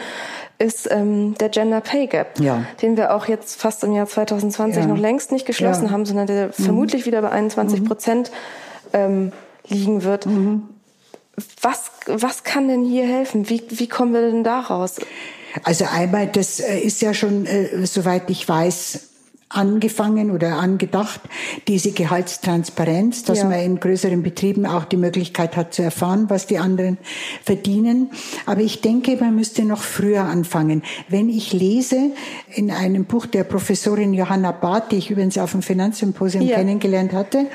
[0.59, 2.65] ist ähm, der Gender Pay Gap, Ja.
[2.83, 4.89] den wir auch jetzt fast im Jahr 2020 Ja.
[4.89, 8.33] noch längst nicht geschlossen haben, sondern der vermutlich wieder bei 21 Prozent
[8.93, 9.31] ähm,
[9.69, 10.27] liegen wird.
[11.63, 13.49] Was, was kann denn hier helfen?
[13.49, 14.97] Wie, wie kommen wir denn da raus?
[15.65, 19.01] Also einmal, das äh, ist ja schon, äh, soweit ich weiß,
[19.51, 21.23] angefangen oder angedacht,
[21.69, 23.45] diese Gehaltstransparenz, dass Ja.
[23.47, 26.99] man in größeren Betrieben auch die Möglichkeit hat zu erfahren, was die anderen
[27.43, 28.11] verdienen.
[28.45, 30.83] Aber ich denke, man müsste noch früher anfangen.
[31.09, 32.11] Wenn ich lese
[32.55, 36.57] in einem Buch der Professorin Johanna Barth, die ich übrigens auf dem Finanzsymposium Ja.
[36.57, 37.47] kennengelernt hatte,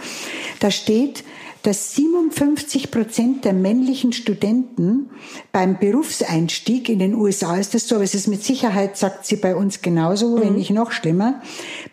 [0.59, 1.23] da steht,
[1.63, 5.09] dass 57 Prozent der männlichen Studenten
[5.51, 9.37] beim Berufseinstieg in den USA ist das so, aber es ist mit Sicherheit, sagt sie
[9.37, 11.41] bei uns genauso, wenn nicht noch schlimmer,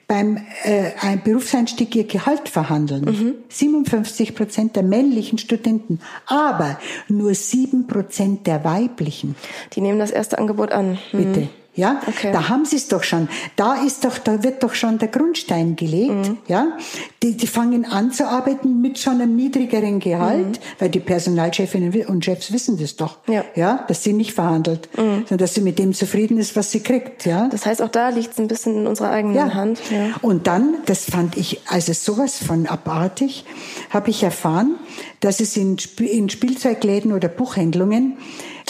[0.08, 3.36] beim äh, ein Berufseinstieg ihr Gehalt verhandeln.
[3.48, 9.36] 57 Prozent der männlichen Studenten, aber nur 7 Prozent der weiblichen.
[9.74, 10.98] Die nehmen das erste Angebot an.
[11.12, 11.24] Hm.
[11.24, 11.48] Bitte.
[11.74, 12.30] Ja, Okay.
[12.32, 13.28] da haben sie es doch schon.
[13.56, 16.10] Da ist doch, da wird doch schon der Grundstein gelegt.
[16.28, 16.38] Mhm.
[16.48, 16.76] Ja,
[17.22, 20.62] die, die fangen an zu arbeiten mit schon einem niedrigeren Gehalt, Mhm.
[20.80, 23.18] weil die Personalchefinnen und Chefs wissen das doch.
[23.28, 23.44] Ja.
[23.54, 27.24] ja, dass sie nicht verhandelt, sondern dass sie mit dem zufrieden ist, was sie kriegt.
[27.24, 29.54] Ja, Das heißt, auch da liegt es ein bisschen in unserer eigenen ja.
[29.54, 29.80] Hand.
[29.90, 30.16] Ja.
[30.22, 33.44] Und dann, das fand ich also sowas von abartig,
[33.90, 34.74] habe ich erfahren,
[35.20, 38.16] dass es in, in Spielzeugläden oder Buchhändlungen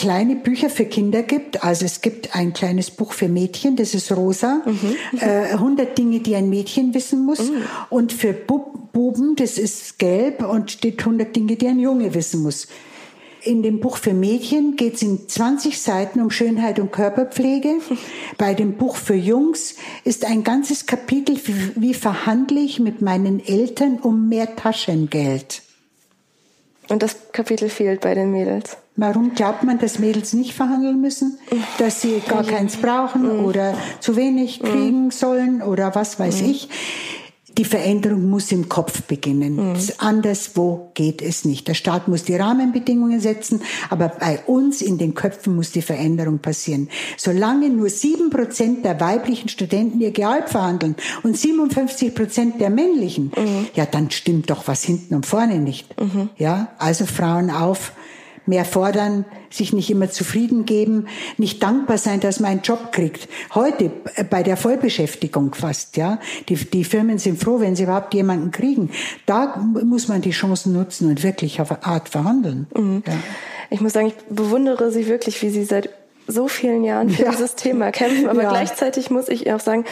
[0.01, 1.63] kleine Bücher für Kinder gibt.
[1.63, 4.63] Also es gibt ein kleines Buch für Mädchen, das ist rosa,
[5.19, 7.51] äh, 100 Dinge, die ein Mädchen wissen muss.
[7.89, 12.41] Und für Bub Buben, das ist gelb und steht 100 Dinge, die ein Junge wissen
[12.41, 12.67] muss.
[13.43, 17.75] In dem Buch für Mädchen geht es in 20 Seiten um Schönheit und Körperpflege.
[18.37, 21.37] Bei dem Buch für Jungs ist ein ganzes Kapitel,
[21.75, 25.61] wie verhandle ich mit meinen Eltern um mehr Taschengeld.
[26.89, 28.75] Und das Kapitel fehlt bei den Mädels.
[28.97, 31.37] Warum glaubt man, dass Mädels nicht verhandeln müssen?
[31.77, 36.69] Dass sie gar keins brauchen oder zu wenig kriegen sollen oder was weiß ich?
[37.57, 39.75] Die Veränderung muss im Kopf beginnen.
[39.97, 41.67] Anderswo geht es nicht.
[41.67, 46.39] Der Staat muss die Rahmenbedingungen setzen, aber bei uns in den Köpfen muss die Veränderung
[46.39, 46.89] passieren.
[47.17, 53.33] Solange nur sieben Prozent der weiblichen Studenten ihr Gehalt verhandeln und 57 Prozent der männlichen,
[53.73, 55.93] ja, dann stimmt doch was hinten und vorne nicht.
[56.37, 57.91] Ja, also Frauen auf,
[58.51, 63.29] mehr fordern, sich nicht immer zufrieden geben, nicht dankbar sein, dass man einen Job kriegt.
[63.55, 66.19] Heute äh, bei der Vollbeschäftigung fast, ja.
[66.49, 68.91] Die, die Firmen sind froh, wenn sie überhaupt jemanden kriegen.
[69.25, 72.67] Da muss man die Chancen nutzen und wirklich auf eine Art verhandeln.
[72.75, 73.13] Ja.
[73.69, 75.89] Ich muss sagen, ich bewundere Sie wirklich, wie Sie seit
[76.27, 77.31] so vielen Jahren für Ja.
[77.31, 78.29] dieses Thema kämpfen.
[78.29, 78.49] Aber Ja.
[78.49, 79.85] gleichzeitig muss ich auch sagen,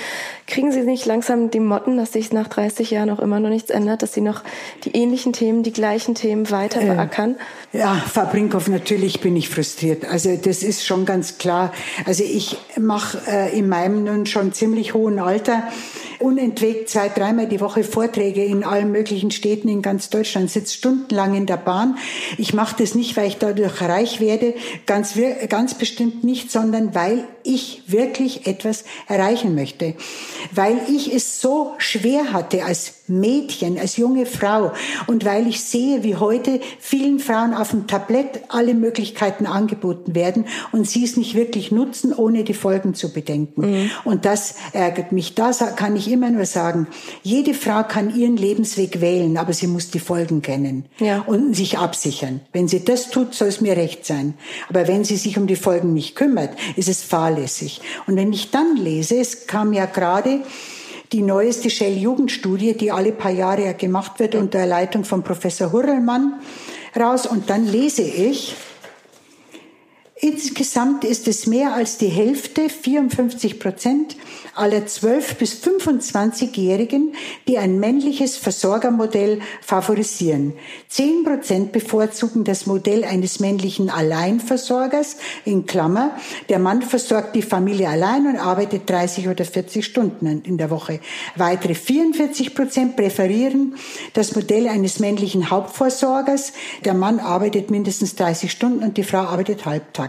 [0.48, 3.70] kriegen Sie nicht langsam die Motten, dass sich nach 30 Jahren auch immer noch nichts
[3.70, 4.44] ändert, dass Sie noch
[4.86, 7.36] die ähnlichen Themen, die gleichen Themen weiter beackern?
[7.74, 10.06] Ja, Frau Brinkhoff, natürlich bin ich frustriert.
[10.10, 11.72] Also das ist schon ganz klar.
[12.06, 15.64] Also ich mache äh, in meinem nun schon ziemlich hohen Alter
[16.20, 21.34] unentwegt zwei, dreimal die Woche Vorträge in allen möglichen Städten in ganz Deutschland, sitze stundenlang
[21.34, 21.98] in der Bahn.
[22.38, 24.54] Ich mache das nicht, weil ich dadurch reich werde,
[24.86, 25.14] ganz,
[25.48, 29.96] ganz bestimmt nicht, sondern weil ich wirklich etwas erreichen möchte.
[30.52, 34.72] Weil ich es so schwer hatte als Mädchen, als junge Frau
[35.08, 40.46] und weil ich sehe, wie heute vielen Frauen auf dem Tablett alle Möglichkeiten angeboten werden
[40.72, 43.90] und sie es nicht wirklich nutzen, ohne die Folgen zu bedenken.
[44.04, 45.36] Und das ärgert mich.
[45.36, 46.88] Da kann ich immer nur sagen,
[47.24, 51.22] jede Frau kann ihren Lebensweg wählen, aber sie muss die Folgen kennen Ja.
[51.26, 52.42] und sich absichern.
[52.54, 54.34] Wenn sie das tut, soll es mir recht sein.
[54.70, 57.82] Aber wenn sie sich um die Folgen nicht kümmert, ist es fahrlässig.
[58.08, 60.42] Und wenn ich dann lese, es kam ja gerade
[61.12, 66.40] die neueste Shell-Jugendstudie, die alle paar Jahre ja gemacht wird unter Leitung von Professor Hurrellmann
[66.96, 67.26] raus.
[67.26, 68.56] Und dann lese ich,
[70.22, 74.16] insgesamt ist es mehr als die Hälfte, 54 Prozent
[74.56, 77.14] aller 12- bis 25-Jährigen,
[77.48, 80.54] die ein männliches Versorgermodell favorisieren.
[80.90, 86.18] 10 Prozent bevorzugen das Modell eines männlichen Alleinversorgers, in Klammer,
[86.50, 91.00] der Mann versorgt die Familie allein und arbeitet 30 oder 40 Stunden in der Woche.
[91.36, 93.76] Weitere 44 Prozent präferieren
[94.14, 96.52] das Modell eines männlichen Hauptversorgers,
[96.84, 100.09] der Mann arbeitet mindestens 30 Stunden und die Frau arbeitet halbtags.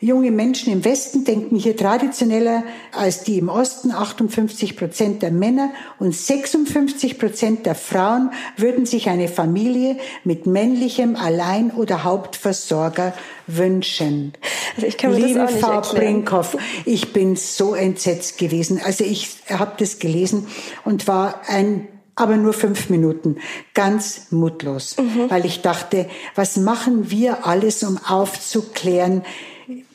[0.00, 3.90] Junge Menschen im Westen denken hier traditioneller als die im Osten.
[3.90, 11.16] 58 Prozent der Männer und 56 Prozent der Frauen würden sich eine Familie mit männlichem
[11.16, 13.14] Allein- oder Hauptversorger
[13.46, 14.34] wünschen.
[14.76, 15.96] Also ich kann mir Liebe das auch nicht Frau erklären.
[15.96, 18.80] Brinkhoff, ich bin so entsetzt gewesen.
[18.84, 20.46] Also ich habe das gelesen
[20.84, 23.36] und war ein aber nur fünf Minuten,
[23.74, 25.30] ganz mutlos, Mhm.
[25.30, 29.22] weil ich dachte, was machen wir alles, um aufzuklären?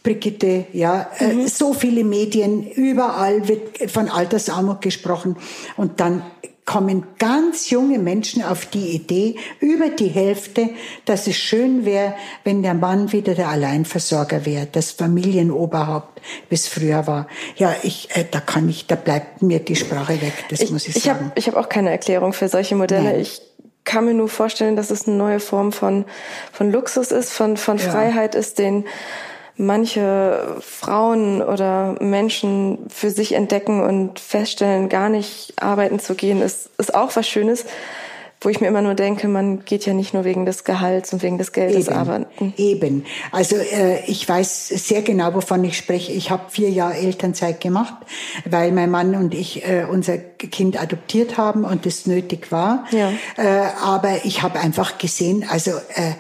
[0.04, 1.40] Brigitte, ja, Mhm.
[1.42, 5.36] äh, so viele Medien, überall wird von Altersarmut gesprochen
[5.78, 6.24] und dann
[6.66, 10.70] kommen ganz junge Menschen auf die Idee, über die Hälfte,
[11.06, 17.08] dass es schön wäre, wenn der Mann wieder der Alleinversorger wäre, das Familienoberhaupt, bis früher
[17.08, 17.28] war.
[17.56, 20.96] Ja, ich, äh, da kann ich, da bleibt mir die Sprache weg, das muss ich,
[20.96, 21.28] ich sagen.
[21.28, 23.12] Hab, ich habe auch keine Erklärung für solche Modelle.
[23.12, 23.20] Nein.
[23.20, 23.42] Ich
[23.84, 26.06] kann mir nur vorstellen, dass es eine neue Form von,
[26.52, 27.90] von Luxus ist, von, von Ja.
[27.90, 28.86] Freiheit ist, den
[29.62, 36.70] manche Frauen oder Menschen für sich entdecken und feststellen, gar nicht arbeiten zu gehen, ist,
[36.78, 37.66] ist auch was Schönes,
[38.44, 41.22] wo ich mir immer nur denke, man geht ja nicht nur wegen des Gehalts und
[41.22, 42.56] wegen des Geldes arbeiten.
[42.58, 43.06] Eben.
[43.32, 46.12] Also äh, ich weiß sehr genau, wovon ich spreche.
[46.12, 47.94] Ich habe vier Jahre Elternzeit gemacht,
[48.50, 52.86] weil mein Mann und ich äh, unser Kind adoptiert haben und das nötig war.
[52.90, 53.12] Ja.
[53.38, 56.14] Äh, aber ich habe einfach gesehen, also äh,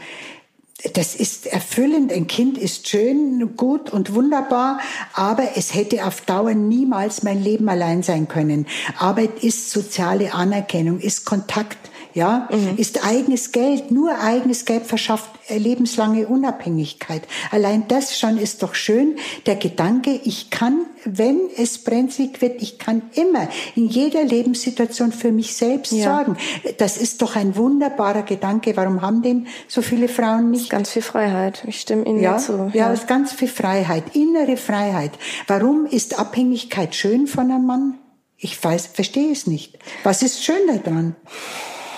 [0.93, 2.11] das ist erfüllend.
[2.11, 4.79] Ein Kind ist schön, gut und wunderbar,
[5.13, 8.65] aber es hätte auf Dauer niemals mein Leben allein sein können.
[8.97, 13.91] Arbeit ist soziale Anerkennung, ist Kontakt, ja, ist eigenes Geld.
[13.91, 17.23] Nur eigenes Geld verschafft lebenslange Unabhängigkeit.
[17.51, 19.15] Allein das schon ist doch schön.
[19.45, 25.31] Der Gedanke, ich kann, wenn es brenzlig wird, ich kann immer in jeder Lebenssituation für
[25.31, 26.15] mich selbst Ja.
[26.17, 26.37] sorgen.
[26.77, 28.75] Das ist doch ein wunderbarer Gedanke.
[28.77, 30.69] Warum haben den so viele Frauen nicht?
[30.69, 31.63] Ganz viel Freiheit.
[31.67, 32.69] Ich stimme Ihnen Ja, dazu.
[32.73, 35.11] ja, ist ganz viel Freiheit, innere Freiheit.
[35.47, 37.97] Warum ist Abhängigkeit schön von einem Mann?
[38.37, 39.77] Ich weiß, verstehe es nicht.
[40.03, 41.15] Was ist schön daran?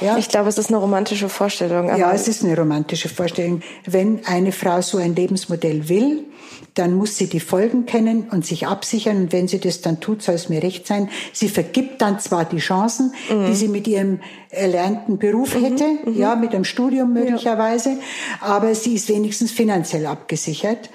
[0.01, 0.17] Ja.
[0.17, 1.87] Ich glaube, es ist eine romantische Vorstellung.
[1.87, 3.61] Ja, es ist eine romantische Vorstellung.
[3.85, 6.25] Wenn eine Frau so ein Lebensmodell will,
[6.73, 9.17] dann muss sie die Folgen kennen und sich absichern.
[9.17, 11.09] Und wenn sie das dann tut, soll es mir recht sein.
[11.31, 14.19] Sie vergibt dann zwar die Chancen, die sie mit ihrem
[14.49, 17.97] erlernten Beruf hätte, ja, mit einem Studium möglicherweise,
[18.39, 20.89] aber sie ist wenigstens finanziell abgesichert.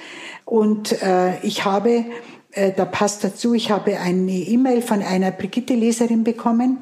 [0.45, 2.05] Und äh, ich habe,
[2.53, 6.79] äh, da passt dazu, ich habe eine E-Mail von einer Brigitte-Leserin bekommen.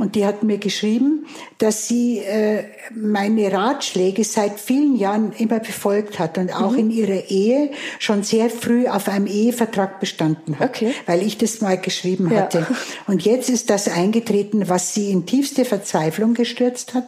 [0.00, 1.26] Und die hat mir geschrieben,
[1.58, 7.28] dass sie äh, meine Ratschläge seit vielen Jahren immer befolgt hat und auch in ihrer
[7.30, 10.92] Ehe schon sehr früh auf einem Ehevertrag bestanden hat, Okay.
[11.06, 12.40] weil ich das mal geschrieben Ja.
[12.40, 12.66] hatte.
[13.06, 17.04] Und jetzt ist das eingetreten, was sie in tiefste Verzweiflung gestürzt hat.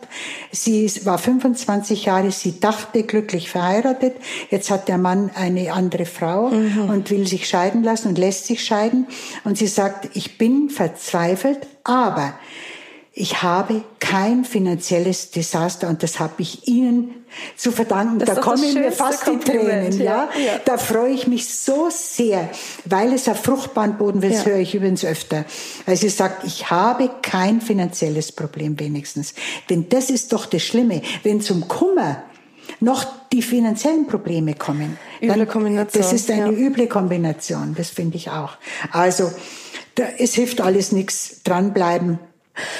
[0.51, 4.15] Sie war 25 Jahre, sie dachte glücklich verheiratet.
[4.51, 6.47] Jetzt hat der Mann eine andere Frau
[6.89, 9.07] und will sich scheiden lassen und lässt sich scheiden.
[9.45, 12.35] Und sie sagt, ich bin verzweifelt, aber
[13.15, 17.25] ich habe kein finanzielles Desaster und das habe ich Ihnen
[17.57, 18.19] zu verdanken.
[18.19, 20.31] Das da kommen mir fast die Tränen, ja.
[20.35, 20.61] ja.
[20.65, 22.49] Da freue ich mich so sehr,
[22.87, 24.45] weil es auf fruchtbaren Boden das Ja.
[24.47, 25.45] höre ich übrigens öfter.
[25.85, 29.35] Weil sie sagt, ich habe kein finanzielles Problem wenigstens.
[29.69, 31.03] Denn das ist doch das Schlimme.
[31.23, 32.23] Wenn zum Kummer
[32.81, 34.99] noch die finanziellen Probleme kommen.
[35.21, 36.59] Üble Kombination, Das ist eine ja.
[36.59, 38.57] üble Kombination, das finde ich auch.
[38.91, 39.31] Also,
[39.97, 42.19] da, es hilft alles nichts, dranbleiben,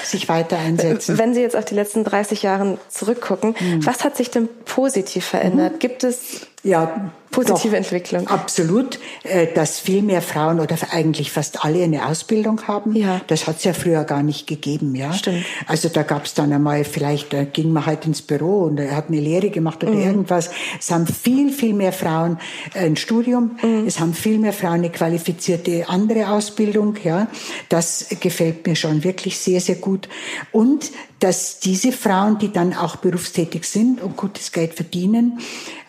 [0.03, 1.17] sich weiter einsetzen.
[1.17, 3.85] Wenn Sie jetzt auf die letzten 30 Jahre zurückgucken, Hm.
[3.85, 5.79] was hat sich denn positiv verändert?
[5.79, 8.27] Gibt es Ja, Positive doch, Entwicklung.
[8.27, 12.95] Absolut, äh, dass viel mehr Frauen oder eigentlich fast alle eine Ausbildung haben.
[12.95, 13.21] Ja.
[13.27, 15.11] Das hat es ja früher gar nicht gegeben, ja.
[15.13, 15.43] Stimmt.
[15.67, 18.95] Also da gab es dann einmal, vielleicht da ging man halt ins Büro und er
[18.95, 20.03] hat eine Lehre gemacht oder Mhm.
[20.03, 20.51] irgendwas.
[20.79, 22.37] Es haben viel, viel mehr Frauen
[22.73, 23.57] äh, ein Studium.
[23.61, 23.87] Mhm.
[23.87, 27.27] Es haben viel mehr Frauen eine qualifizierte andere Ausbildung, ja.
[27.69, 30.07] Das gefällt mir schon wirklich sehr, sehr gut.
[30.51, 35.39] Und dass diese Frauen, die dann auch berufstätig sind und gutes Geld verdienen,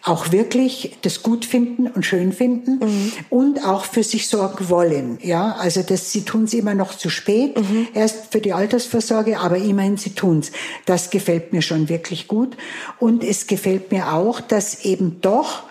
[0.04, 5.18] auch wirklich das gut finden und schön finden und auch für sich sorgen wollen.
[5.22, 7.56] Ja, also das, sie tun es immer noch zu spät,
[7.94, 10.52] erst für die Altersvorsorge, aber immerhin sie tun's.
[10.84, 12.54] Das gefällt mir schon wirklich gut.
[12.98, 15.62] Und es gefällt mir auch, dass eben doch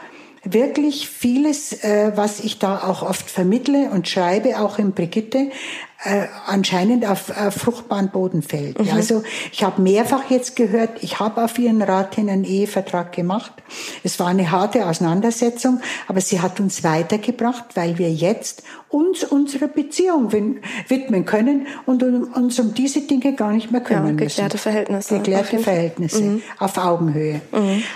[0.44, 5.52] wirklich vieles, äh, was ich da auch oft vermittle und schreibe, auch in Brigitte,
[6.04, 8.80] äh, anscheinend auf äh, fruchtbaren Boden fällt.
[8.80, 13.12] Ja, also ich habe mehrfach jetzt gehört, ich habe auf ihren Rat hin einen Ehevertrag
[13.14, 13.52] gemacht.
[14.04, 19.68] Es war eine harte Auseinandersetzung, aber sie hat uns weitergebracht, weil wir jetzt uns unserer
[19.68, 20.32] Beziehung
[20.88, 24.28] widmen können und uns um diese Dinge gar nicht mehr ja, kümmern müssen.
[24.28, 25.16] geklärte Verhältnisse?
[25.16, 25.60] Auf Geklärte.
[25.60, 27.42] Verhältnisse auf Augenhöhe.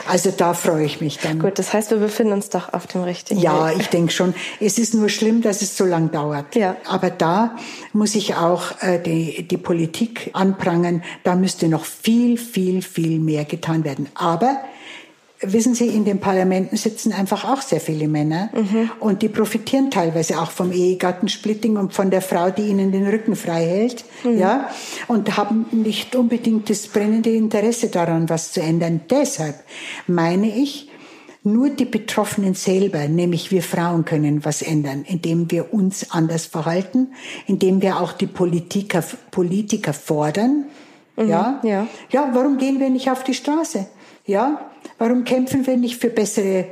[0.07, 1.37] Also da freue ich mich dann.
[1.39, 3.81] Gut, das heißt, wir befinden uns doch auf dem richtigen Ja, Weg.
[3.81, 4.33] ich denke schon.
[4.59, 6.55] Es ist nur schlimm, dass es so lang dauert.
[6.55, 6.75] Ja.
[6.87, 7.55] Aber da
[7.97, 11.03] muss ich auch äh, die, die Politik anprangern.
[11.23, 14.07] Da müsste noch viel, viel, viel mehr getan werden.
[14.13, 14.59] Aber
[15.41, 18.91] wissen Sie, in den Parlamenten sitzen einfach auch sehr viele Männer mhm.
[18.99, 23.35] und die profitieren teilweise auch vom Ehegattensplitting und von der Frau, die ihnen den Rücken
[23.35, 24.37] frei hält, mhm.
[24.37, 24.69] ja,
[25.07, 29.01] und haben nicht unbedingt das brennende Interesse daran, was zu ändern.
[29.09, 29.55] Deshalb
[30.07, 30.89] meine ich,
[31.53, 37.13] nur die Betroffenen selber, nämlich wir Frauen, können was ändern, indem wir uns anders verhalten,
[37.47, 40.65] indem wir auch die Politiker, Politiker fordern.
[41.15, 41.59] Mhm, ja?
[41.63, 41.87] ja.
[42.11, 43.87] Ja, warum gehen wir nicht auf die Straße?
[44.25, 44.69] Ja?
[44.97, 46.65] Warum kämpfen wir nicht für bessere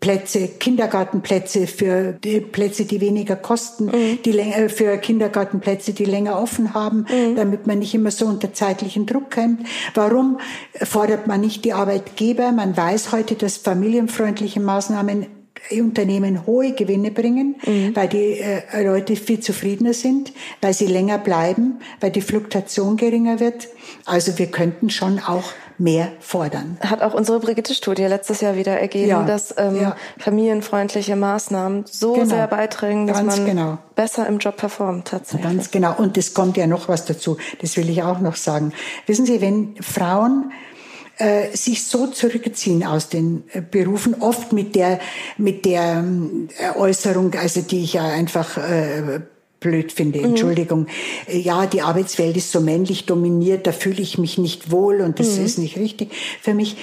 [0.00, 4.22] Plätze, Kindergartenplätze, für die Plätze, die weniger kosten, mhm.
[4.24, 7.36] die länger, für Kindergartenplätze, die länger offen haben, mhm.
[7.36, 9.66] damit man nicht immer so unter zeitlichen Druck kommt.
[9.94, 10.38] Warum
[10.74, 12.50] fordert man nicht die Arbeitgeber?
[12.52, 15.26] Man weiß heute, dass familienfreundliche Maßnahmen
[15.70, 17.94] Unternehmen hohe Gewinne bringen, mhm.
[17.94, 23.40] weil die äh, Leute viel zufriedener sind, weil sie länger bleiben, weil die Fluktuation geringer
[23.40, 23.68] wird.
[24.04, 26.76] Also wir könnten schon auch mehr fordern.
[26.80, 29.96] Hat auch unsere Brigitte-Studie letztes Jahr wieder ergeben, ja, dass ähm, ja.
[30.18, 32.26] familienfreundliche Maßnahmen so genau.
[32.26, 33.78] sehr beitragen, dass Ganz man genau.
[33.96, 35.42] besser im Job performt tatsächlich.
[35.42, 35.94] Ganz genau.
[35.96, 37.38] Und es kommt ja noch was dazu.
[37.62, 38.72] Das will ich auch noch sagen.
[39.06, 40.52] Wissen Sie, wenn Frauen
[41.20, 45.00] äh, sich so zurückziehen aus den äh, Berufen, oft mit der
[45.36, 46.04] mit der
[46.58, 49.20] äh, Äußerung, also die ich ja einfach äh,
[49.60, 50.24] blöd finde, mhm.
[50.24, 50.86] Entschuldigung.
[51.28, 51.40] Mhm.
[51.40, 55.38] Ja, die Arbeitswelt ist so männlich dominiert, da fühle ich mich nicht wohl und das
[55.38, 55.44] mhm.
[55.44, 56.10] ist nicht richtig.
[56.40, 56.76] Für mich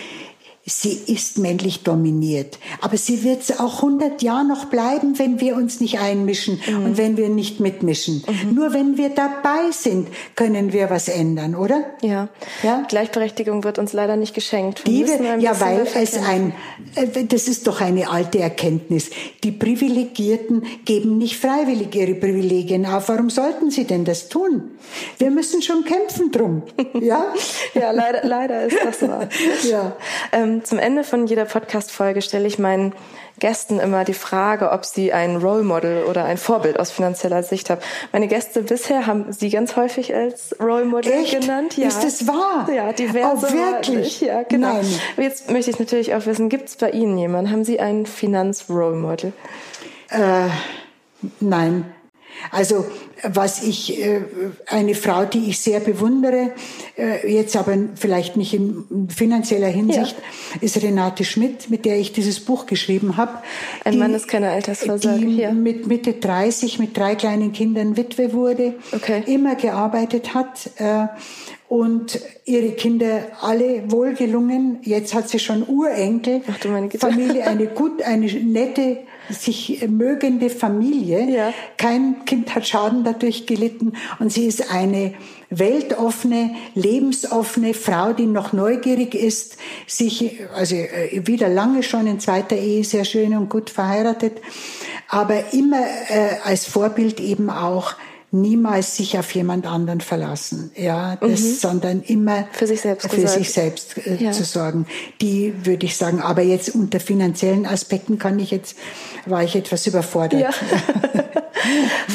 [0.70, 2.59] sie ist männlich dominiert.
[2.82, 6.86] Aber sie wird es auch 100 Jahre noch bleiben, wenn wir uns nicht einmischen mhm.
[6.86, 8.22] und wenn wir nicht mitmischen.
[8.28, 8.53] Mhm.
[8.53, 11.86] Nur wenn wir dabei sind, können wir was ändern, oder?
[12.01, 12.28] Ja.
[12.63, 12.84] ja?
[12.89, 14.86] Gleichberechtigung wird uns leider nicht geschenkt.
[14.86, 16.53] Wir Die wir, ja, weil es ein,
[16.95, 19.09] äh, das ist doch eine alte Erkenntnis.
[19.45, 23.07] Die Privilegierten geben nicht freiwillig ihre Privilegien auf.
[23.07, 24.72] Warum sollten sie denn das tun?
[25.18, 26.63] Wir müssen schon kämpfen drum.
[26.99, 27.34] Ja?
[27.74, 29.30] ja, leider, leider ist das wahr.
[29.70, 29.95] ja.
[30.32, 32.93] Ähm, zum Ende von jeder Podcast-Folge stelle ich meinen
[33.39, 37.70] Gästen immer die Frage, ob sie ein Role Model oder ein Vorbild aus finanzieller Sicht
[37.70, 37.82] haben.
[38.12, 41.39] Meine Gäste bisher haben sie ganz häufig als Role Model Echt?
[41.39, 41.78] genannt.
[41.78, 41.88] Ja.
[41.88, 42.68] Ist das wahr?
[42.74, 43.47] Ja, diverse.
[43.47, 44.22] Oh, wirklich?
[44.22, 44.74] Ja, genau.
[44.74, 44.99] Nein.
[45.18, 47.51] Jetzt möchte ich natürlich auch wissen, gibt es bei Ihnen jemanden?
[47.51, 49.34] Haben Sie ein Finanz-Role Model?
[50.10, 50.47] Äh,
[51.39, 51.86] nein.
[52.51, 52.85] Also
[53.23, 54.21] was ich, äh,
[54.67, 56.51] eine Frau, die ich sehr bewundere,
[56.97, 60.61] äh, jetzt aber vielleicht nicht in finanzieller Hinsicht, ja.
[60.61, 63.39] ist Renate Schmidt, mit der ich dieses Buch geschrieben habe.
[63.83, 65.25] Ein die, Mann ist keine Altersvorsorge.
[65.25, 65.51] Die ja.
[65.51, 69.23] mit Mitte 30 mit drei kleinen Kindern Witwe wurde, okay.
[69.25, 71.07] immer gearbeitet hat äh,
[71.67, 74.79] und ihre Kinder alle wohlgelungen.
[74.83, 76.41] Jetzt hat sie schon Urenkel.
[76.49, 77.05] Ach du meine Güte.
[77.05, 78.99] Familie, eine gut, eine nette,
[79.30, 81.30] sich mögende Familie.
[81.30, 81.53] Ja.
[81.78, 85.13] Kein Kind hat Schaden dadurch gelitten und sie ist eine
[85.49, 92.57] weltoffene, lebensoffene Frau, die noch neugierig ist, sich, also äh, wieder lange schon in zweiter
[92.57, 94.41] Ehe sehr schön und gut verheiratet,
[95.07, 97.95] aber immer äh, als Vorbild eben auch
[98.32, 101.53] niemals sich auf jemand anderen verlassen, ja, das, mhm.
[101.53, 104.32] sondern immer für sich selbst, für sich selbst äh, ja.
[104.32, 104.86] zu sorgen.
[105.21, 108.75] Die würde ich sagen, aber jetzt unter finanziellen Aspekten kann ich jetzt,
[109.25, 110.41] war ich etwas überfordert.
[110.41, 110.49] Ja.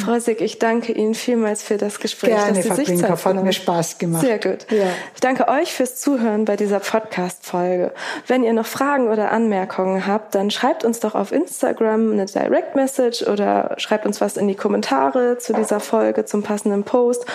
[0.04, 2.30] Frau Sick, ich danke Ihnen vielmals für das Gespräch.
[2.30, 4.24] Gerne, Frau Brinkhoff, hat mir Spaß gemacht.
[4.24, 4.66] Sehr gut.
[4.70, 4.86] Ja.
[5.14, 7.92] Ich danke euch fürs Zuhören bei dieser Podcast-Folge.
[8.26, 12.74] Wenn ihr noch Fragen oder Anmerkungen habt, dann schreibt uns doch auf Instagram eine Direct
[12.74, 17.26] Message oder schreibt uns was in die Kommentare zu dieser Folge, zum passenden Post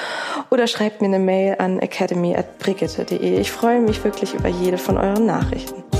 [0.50, 3.40] oder schreibt mir eine Mail an academy.brigitte.de.
[3.40, 5.97] Ich freue mich wirklich über jede von euren Nachrichten.